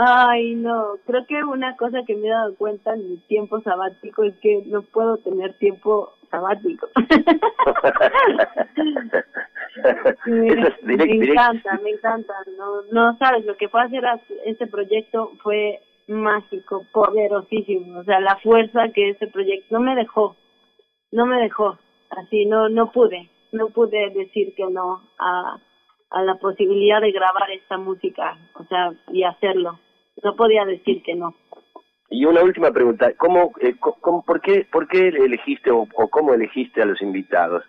Ay, 0.00 0.54
no, 0.54 0.98
creo 1.06 1.26
que 1.26 1.42
una 1.42 1.76
cosa 1.76 2.04
que 2.06 2.14
me 2.14 2.28
he 2.28 2.30
dado 2.30 2.54
cuenta 2.54 2.94
en 2.94 3.10
mi 3.10 3.16
tiempo 3.26 3.60
sabático 3.62 4.22
es 4.22 4.36
que 4.36 4.62
no 4.66 4.82
puedo 4.82 5.16
tener 5.18 5.58
tiempo 5.58 6.12
sabático. 6.30 6.88
me, 10.26 10.94
encanta, 10.94 11.78
me 11.82 11.90
encanta. 11.90 12.34
No, 12.56 12.82
no 12.90 13.16
sabes, 13.18 13.44
lo 13.44 13.56
que 13.56 13.68
fue 13.68 13.82
hacer 13.82 14.02
este 14.44 14.66
proyecto 14.66 15.32
fue 15.42 15.80
mágico, 16.08 16.84
poderosísimo. 16.92 18.00
O 18.00 18.04
sea, 18.04 18.20
la 18.20 18.36
fuerza 18.36 18.88
que 18.94 19.10
ese 19.10 19.26
proyecto 19.28 19.78
no 19.78 19.80
me 19.80 19.94
dejó, 19.94 20.36
no 21.12 21.26
me 21.26 21.40
dejó. 21.40 21.78
Así, 22.10 22.46
no, 22.46 22.68
no 22.68 22.92
pude, 22.92 23.30
no 23.52 23.68
pude 23.68 24.10
decir 24.10 24.54
que 24.54 24.64
no 24.70 25.02
a, 25.18 25.58
a 26.10 26.22
la 26.22 26.36
posibilidad 26.36 27.00
de 27.00 27.12
grabar 27.12 27.50
esta 27.50 27.76
música, 27.76 28.38
o 28.54 28.64
sea, 28.64 28.92
y 29.12 29.24
hacerlo 29.24 29.78
no 30.22 30.36
podía 30.36 30.64
decir 30.64 31.02
que 31.02 31.14
no. 31.14 31.34
Y 32.10 32.24
una 32.24 32.42
última 32.42 32.70
pregunta, 32.70 33.12
¿cómo, 33.16 33.52
eh, 33.60 33.74
por, 34.26 34.40
qué, 34.40 34.66
¿por 34.70 34.88
qué 34.88 35.08
elegiste 35.08 35.70
o, 35.70 35.86
cómo 36.10 36.32
elegiste 36.32 36.80
a 36.80 36.86
los 36.86 37.00
invitados? 37.02 37.64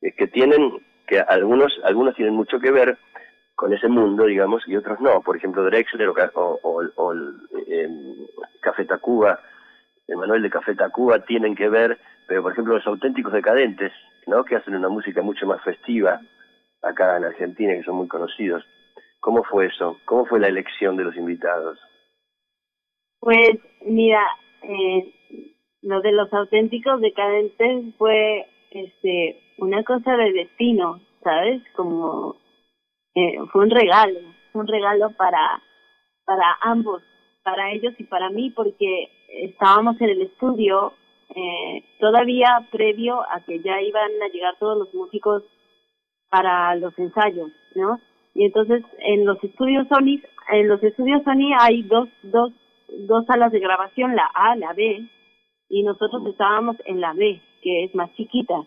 Que 0.00 0.26
tienen, 0.26 0.84
que 1.06 1.20
algunos, 1.20 1.72
algunos 1.84 2.14
tienen 2.14 2.34
mucho 2.34 2.60
que 2.60 2.70
ver 2.70 2.98
con 3.54 3.72
ese 3.72 3.88
mundo, 3.88 4.24
digamos, 4.24 4.62
y 4.66 4.76
otros 4.76 5.00
no. 5.00 5.22
Por 5.22 5.36
ejemplo, 5.36 5.64
Drexler 5.64 6.10
o, 6.34 6.60
o, 6.62 7.14
eh, 7.68 7.88
Café 8.60 8.84
Tacuba, 8.84 9.40
Manuel 10.08 10.42
de 10.42 10.50
Café 10.50 10.74
Tacuba 10.74 11.20
tienen 11.20 11.54
que 11.54 11.68
ver, 11.68 11.98
pero 12.26 12.42
por 12.42 12.52
ejemplo 12.52 12.74
los 12.74 12.86
auténticos 12.86 13.32
decadentes, 13.32 13.92
¿no? 14.26 14.44
Que 14.44 14.56
hacen 14.56 14.74
una 14.74 14.88
música 14.88 15.22
mucho 15.22 15.46
más 15.46 15.62
festiva 15.62 16.20
acá 16.82 17.16
en 17.16 17.24
Argentina, 17.24 17.74
que 17.74 17.82
son 17.82 17.96
muy 17.96 18.08
conocidos. 18.08 18.64
¿Cómo 19.20 19.44
fue 19.44 19.66
eso? 19.66 19.98
¿Cómo 20.04 20.26
fue 20.26 20.40
la 20.40 20.48
elección 20.48 20.96
de 20.96 21.04
los 21.04 21.16
invitados? 21.16 21.78
Pues 23.20 23.58
mira, 23.84 24.26
eh, 24.62 25.12
lo 25.82 26.00
de 26.00 26.12
los 26.12 26.32
auténticos 26.32 27.00
decadentes 27.00 27.94
fue 27.98 28.46
este 28.70 29.40
una 29.58 29.84
cosa 29.84 30.16
de 30.16 30.32
destino, 30.32 31.00
¿sabes? 31.22 31.62
Como 31.76 32.36
eh, 33.14 33.38
fue 33.52 33.64
un 33.64 33.70
regalo, 33.70 34.20
un 34.54 34.66
regalo 34.66 35.10
para 35.16 35.62
para 36.24 36.56
ambos, 36.62 37.02
para 37.42 37.72
ellos 37.72 37.94
y 37.98 38.04
para 38.04 38.30
mí, 38.30 38.50
porque 38.50 39.10
estábamos 39.28 40.00
en 40.00 40.10
el 40.10 40.22
estudio 40.22 40.94
eh, 41.34 41.84
todavía 41.98 42.68
previo 42.70 43.20
a 43.30 43.40
que 43.44 43.60
ya 43.60 43.80
iban 43.82 44.10
a 44.22 44.28
llegar 44.28 44.56
todos 44.58 44.78
los 44.78 44.94
músicos 44.94 45.42
para 46.30 46.74
los 46.76 46.96
ensayos, 46.98 47.50
¿no? 47.74 48.00
y 48.34 48.44
entonces 48.44 48.82
en 48.98 49.24
los 49.26 49.42
estudios 49.42 49.86
Sony 49.88 50.20
en 50.52 50.68
los 50.68 50.82
estudios 50.82 51.22
Sony 51.24 51.52
hay 51.58 51.82
dos 51.82 52.08
dos 52.22 52.52
dos 53.06 53.26
salas 53.26 53.52
de 53.52 53.60
grabación 53.60 54.16
la 54.16 54.26
A 54.34 54.56
la 54.56 54.72
B 54.72 55.08
y 55.68 55.82
nosotros 55.82 56.26
estábamos 56.26 56.76
en 56.84 57.00
la 57.00 57.12
B 57.12 57.40
que 57.62 57.84
es 57.84 57.94
más 57.94 58.12
chiquita. 58.14 58.64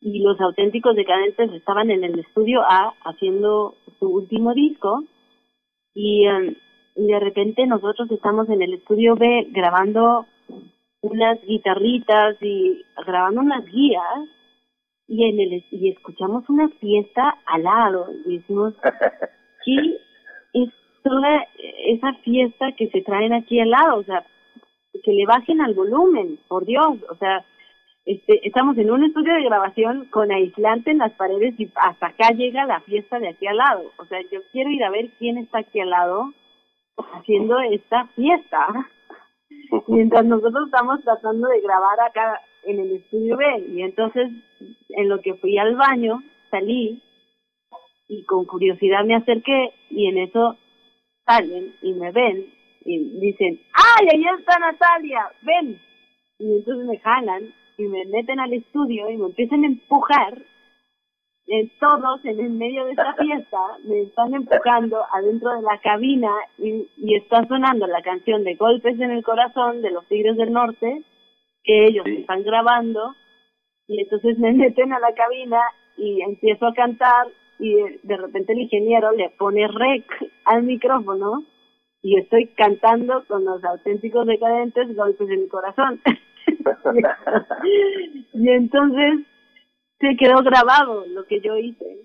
Y 0.00 0.20
los 0.20 0.40
auténticos 0.40 0.94
decadentes 0.94 1.52
estaban 1.52 1.90
en 1.90 2.04
el 2.04 2.18
estudio 2.20 2.62
A 2.62 2.94
haciendo 3.04 3.74
su 3.98 4.06
último 4.06 4.54
disco. 4.54 5.02
Y, 5.92 6.24
y 6.94 7.06
de 7.06 7.20
repente 7.20 7.66
nosotros 7.66 8.08
estamos 8.10 8.48
en 8.48 8.62
el 8.62 8.74
estudio 8.74 9.16
B 9.16 9.48
grabando 9.50 10.26
unas 11.00 11.40
guitarritas 11.42 12.36
y 12.40 12.82
grabando 13.04 13.40
unas 13.40 13.64
guías 13.66 14.28
y 15.06 15.24
en 15.24 15.40
el 15.40 15.64
y 15.70 15.90
escuchamos 15.90 16.48
una 16.48 16.68
fiesta 16.80 17.38
al 17.46 17.62
lado 17.62 18.08
y 18.26 18.38
decimos 18.38 18.74
¿qué 19.64 19.96
es 20.54 20.70
toda 21.02 21.46
esa 21.92 22.12
fiesta 22.24 22.72
que 22.76 22.88
se 22.88 23.02
traen 23.02 23.32
aquí 23.32 23.60
al 23.60 23.70
lado? 23.70 24.00
O 24.00 24.04
sea, 24.04 24.24
que 25.02 25.12
le 25.12 25.26
bajen 25.26 25.60
al 25.60 25.74
volumen, 25.74 26.38
por 26.48 26.64
Dios, 26.64 26.98
o 27.10 27.14
sea, 27.16 27.44
este, 28.04 28.46
estamos 28.46 28.78
en 28.78 28.90
un 28.90 29.04
estudio 29.04 29.34
de 29.34 29.44
grabación 29.44 30.06
con 30.06 30.32
aislante 30.32 30.90
en 30.90 30.98
las 30.98 31.12
paredes 31.12 31.54
y 31.58 31.70
hasta 31.74 32.06
acá 32.06 32.30
llega 32.30 32.64
la 32.64 32.80
fiesta 32.80 33.18
de 33.18 33.28
aquí 33.28 33.46
al 33.46 33.58
lado. 33.58 33.92
O 33.98 34.06
sea, 34.06 34.20
yo 34.32 34.40
quiero 34.50 34.70
ir 34.70 34.82
a 34.82 34.90
ver 34.90 35.10
quién 35.18 35.36
está 35.36 35.58
aquí 35.58 35.78
al 35.80 35.90
lado 35.90 36.32
haciendo 37.12 37.60
esta 37.60 38.06
fiesta. 38.16 38.66
Mientras 39.88 40.24
nosotros 40.24 40.66
estamos 40.66 41.02
tratando 41.04 41.48
de 41.48 41.60
grabar 41.60 42.00
acá 42.00 42.40
en 42.64 42.80
el 42.80 42.92
estudio 42.92 43.36
B. 43.36 43.44
Y 43.74 43.82
entonces, 43.82 44.30
en 44.88 45.08
lo 45.10 45.20
que 45.20 45.34
fui 45.34 45.58
al 45.58 45.76
baño, 45.76 46.22
salí 46.50 47.02
y 48.08 48.24
con 48.24 48.46
curiosidad 48.46 49.04
me 49.04 49.16
acerqué 49.16 49.74
y 49.90 50.06
en 50.06 50.16
eso 50.16 50.56
salen 51.28 51.74
y 51.82 51.92
me 51.92 52.10
ven 52.12 52.46
y 52.84 52.98
dicen, 53.20 53.60
¡ay, 53.74 54.08
ahí 54.12 54.24
está 54.38 54.58
Natalia! 54.58 55.30
¡Ven! 55.42 55.80
Y 56.38 56.52
entonces 56.56 56.86
me 56.86 56.98
jalan 56.98 57.52
y 57.76 57.82
me 57.82 58.04
meten 58.06 58.40
al 58.40 58.52
estudio 58.52 59.10
y 59.10 59.16
me 59.16 59.26
empiezan 59.26 59.64
a 59.64 59.66
empujar, 59.66 60.38
eh, 61.50 61.70
todos 61.80 62.24
en 62.24 62.40
el 62.40 62.50
medio 62.50 62.84
de 62.84 62.90
esta 62.90 63.14
fiesta 63.14 63.58
me 63.84 64.02
están 64.02 64.34
empujando 64.34 65.02
adentro 65.12 65.54
de 65.54 65.62
la 65.62 65.78
cabina 65.80 66.30
y, 66.58 66.86
y 66.96 67.14
está 67.14 67.46
sonando 67.46 67.86
la 67.86 68.02
canción 68.02 68.44
de 68.44 68.54
Golpes 68.54 69.00
en 69.00 69.10
el 69.10 69.24
Corazón 69.24 69.80
de 69.80 69.90
los 69.90 70.06
Tigres 70.08 70.36
del 70.36 70.52
Norte, 70.52 71.02
que 71.64 71.86
ellos 71.86 72.06
están 72.06 72.42
grabando, 72.42 73.14
y 73.86 74.00
entonces 74.00 74.38
me 74.38 74.52
meten 74.52 74.92
a 74.92 74.98
la 74.98 75.14
cabina 75.14 75.60
y 75.96 76.20
empiezo 76.22 76.66
a 76.66 76.74
cantar 76.74 77.28
y 77.58 77.74
de, 78.02 78.16
repente 78.16 78.52
el 78.52 78.60
ingeniero 78.60 79.12
le 79.12 79.30
pone 79.30 79.66
rec 79.66 80.04
al 80.44 80.62
micrófono 80.62 81.44
y 82.02 82.18
estoy 82.18 82.46
cantando 82.48 83.24
con 83.26 83.44
los 83.44 83.62
auténticos 83.64 84.26
decadentes 84.26 84.94
golpes 84.94 85.28
en 85.28 85.42
mi 85.42 85.48
corazón. 85.48 86.00
y 88.34 88.48
entonces 88.48 89.26
se 89.98 90.16
quedó 90.16 90.42
grabado 90.42 91.04
lo 91.08 91.24
que 91.26 91.40
yo 91.40 91.56
hice. 91.56 92.02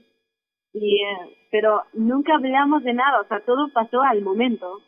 Y, 0.73 0.95
eh, 0.95 1.37
pero 1.51 1.83
nunca 1.93 2.35
hablamos 2.35 2.83
de 2.83 2.93
nada, 2.93 3.21
o 3.21 3.27
sea, 3.27 3.41
todo 3.41 3.69
pasó 3.71 4.01
al 4.01 4.21
momento. 4.21 4.81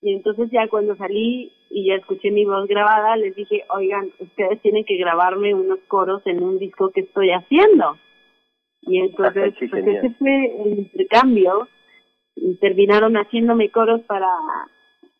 Y 0.00 0.14
entonces 0.14 0.50
ya 0.50 0.68
cuando 0.68 0.96
salí 0.96 1.52
y 1.70 1.88
ya 1.88 1.94
escuché 1.94 2.30
mi 2.30 2.44
voz 2.44 2.66
grabada, 2.66 3.16
les 3.16 3.34
dije, 3.36 3.64
oigan, 3.70 4.10
ustedes 4.18 4.60
tienen 4.62 4.84
que 4.84 4.96
grabarme 4.96 5.54
unos 5.54 5.78
coros 5.88 6.22
en 6.24 6.42
un 6.42 6.58
disco 6.58 6.90
que 6.90 7.02
estoy 7.02 7.30
haciendo. 7.30 7.96
Y 8.82 9.00
entonces, 9.00 9.54
pues 9.70 9.86
ese 9.86 10.10
fue 10.18 10.62
el 10.64 10.78
intercambio. 10.78 11.68
Y 12.34 12.56
terminaron 12.58 13.14
haciéndome 13.16 13.70
coros 13.70 14.00
para, 14.02 14.28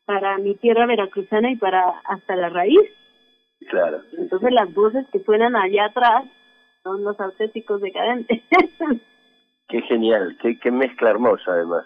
para 0.04 0.38
mi 0.38 0.54
tierra 0.54 0.86
veracruzana 0.86 1.50
y 1.50 1.56
para 1.56 2.00
hasta 2.04 2.36
la 2.36 2.48
raíz. 2.48 2.80
Claro. 3.68 4.02
Entonces 4.16 4.52
las 4.52 4.72
voces 4.72 5.04
que 5.12 5.18
suenan 5.20 5.56
allá 5.56 5.86
atrás 5.86 6.24
son 6.84 7.02
los 7.02 7.18
auténticos 7.18 7.80
decadentes. 7.80 8.40
qué 9.68 9.82
genial, 9.82 10.36
qué, 10.40 10.58
qué 10.60 10.70
mezcla 10.70 11.10
hermosa 11.10 11.52
además. 11.52 11.84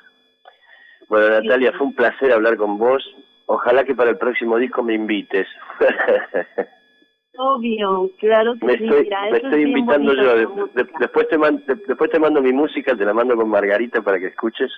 Bueno, 1.09 1.41
Natalia, 1.41 1.73
fue 1.73 1.87
un 1.87 1.95
placer 1.95 2.33
hablar 2.33 2.57
con 2.57 2.79
vos. 2.79 3.03
Ojalá 3.47 3.85
que 3.85 3.95
para 3.95 4.11
el 4.11 4.19
próximo 4.19 4.59
disco 4.59 4.83
me 4.83 4.95
invites. 4.95 5.47
Obvio, 7.39 8.11
claro 8.19 8.55
que 8.61 8.67
me 8.67 8.77
sí. 8.77 8.85
Estoy, 8.85 9.09
me 9.31 9.39
estoy 9.39 9.63
invitando 9.63 10.15
yo. 10.15 10.69
después, 10.75 11.29
te 11.29 11.39
mando, 11.39 11.63
después 11.67 12.11
te 12.11 12.19
mando 12.19 12.43
mi 12.43 12.53
música, 12.53 12.95
te 12.95 13.05
la 13.07 13.15
mando 13.15 13.37
con 13.37 13.49
Margarita 13.49 14.03
para 14.03 14.19
que 14.19 14.27
escuches. 14.27 14.71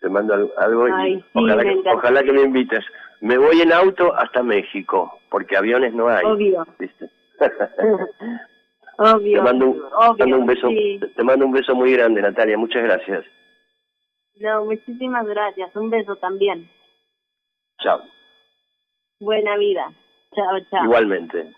Te 0.00 0.08
mando 0.08 0.34
algo 0.56 0.88
y 0.88 1.24
ojalá, 1.34 1.62
que, 1.62 1.82
ojalá 1.92 2.22
que 2.22 2.32
me 2.32 2.42
invites. 2.42 2.84
Me 3.20 3.36
voy 3.36 3.60
en 3.60 3.72
auto 3.72 4.14
hasta 4.14 4.42
México, 4.42 5.20
porque 5.28 5.56
aviones 5.56 5.92
no 5.92 6.08
hay. 6.08 6.24
Obvio. 6.24 6.66
¿viste? 6.78 7.10
obvio. 8.98 9.38
Te 9.38 9.42
mando, 9.42 9.66
un, 9.66 10.46
beso, 10.46 10.68
te 11.16 11.24
mando 11.24 11.46
un 11.46 11.52
beso 11.52 11.74
muy 11.74 11.92
grande, 11.92 12.22
Natalia. 12.22 12.56
Muchas 12.56 12.82
gracias. 12.84 13.24
No, 14.40 14.64
muchísimas 14.66 15.26
gracias. 15.26 15.74
Un 15.74 15.90
beso 15.90 16.14
también. 16.16 16.68
Chao. 17.80 18.00
Buena 19.20 19.56
vida. 19.56 19.92
Chao, 20.34 20.60
chao. 20.70 20.84
Igualmente. 20.84 21.52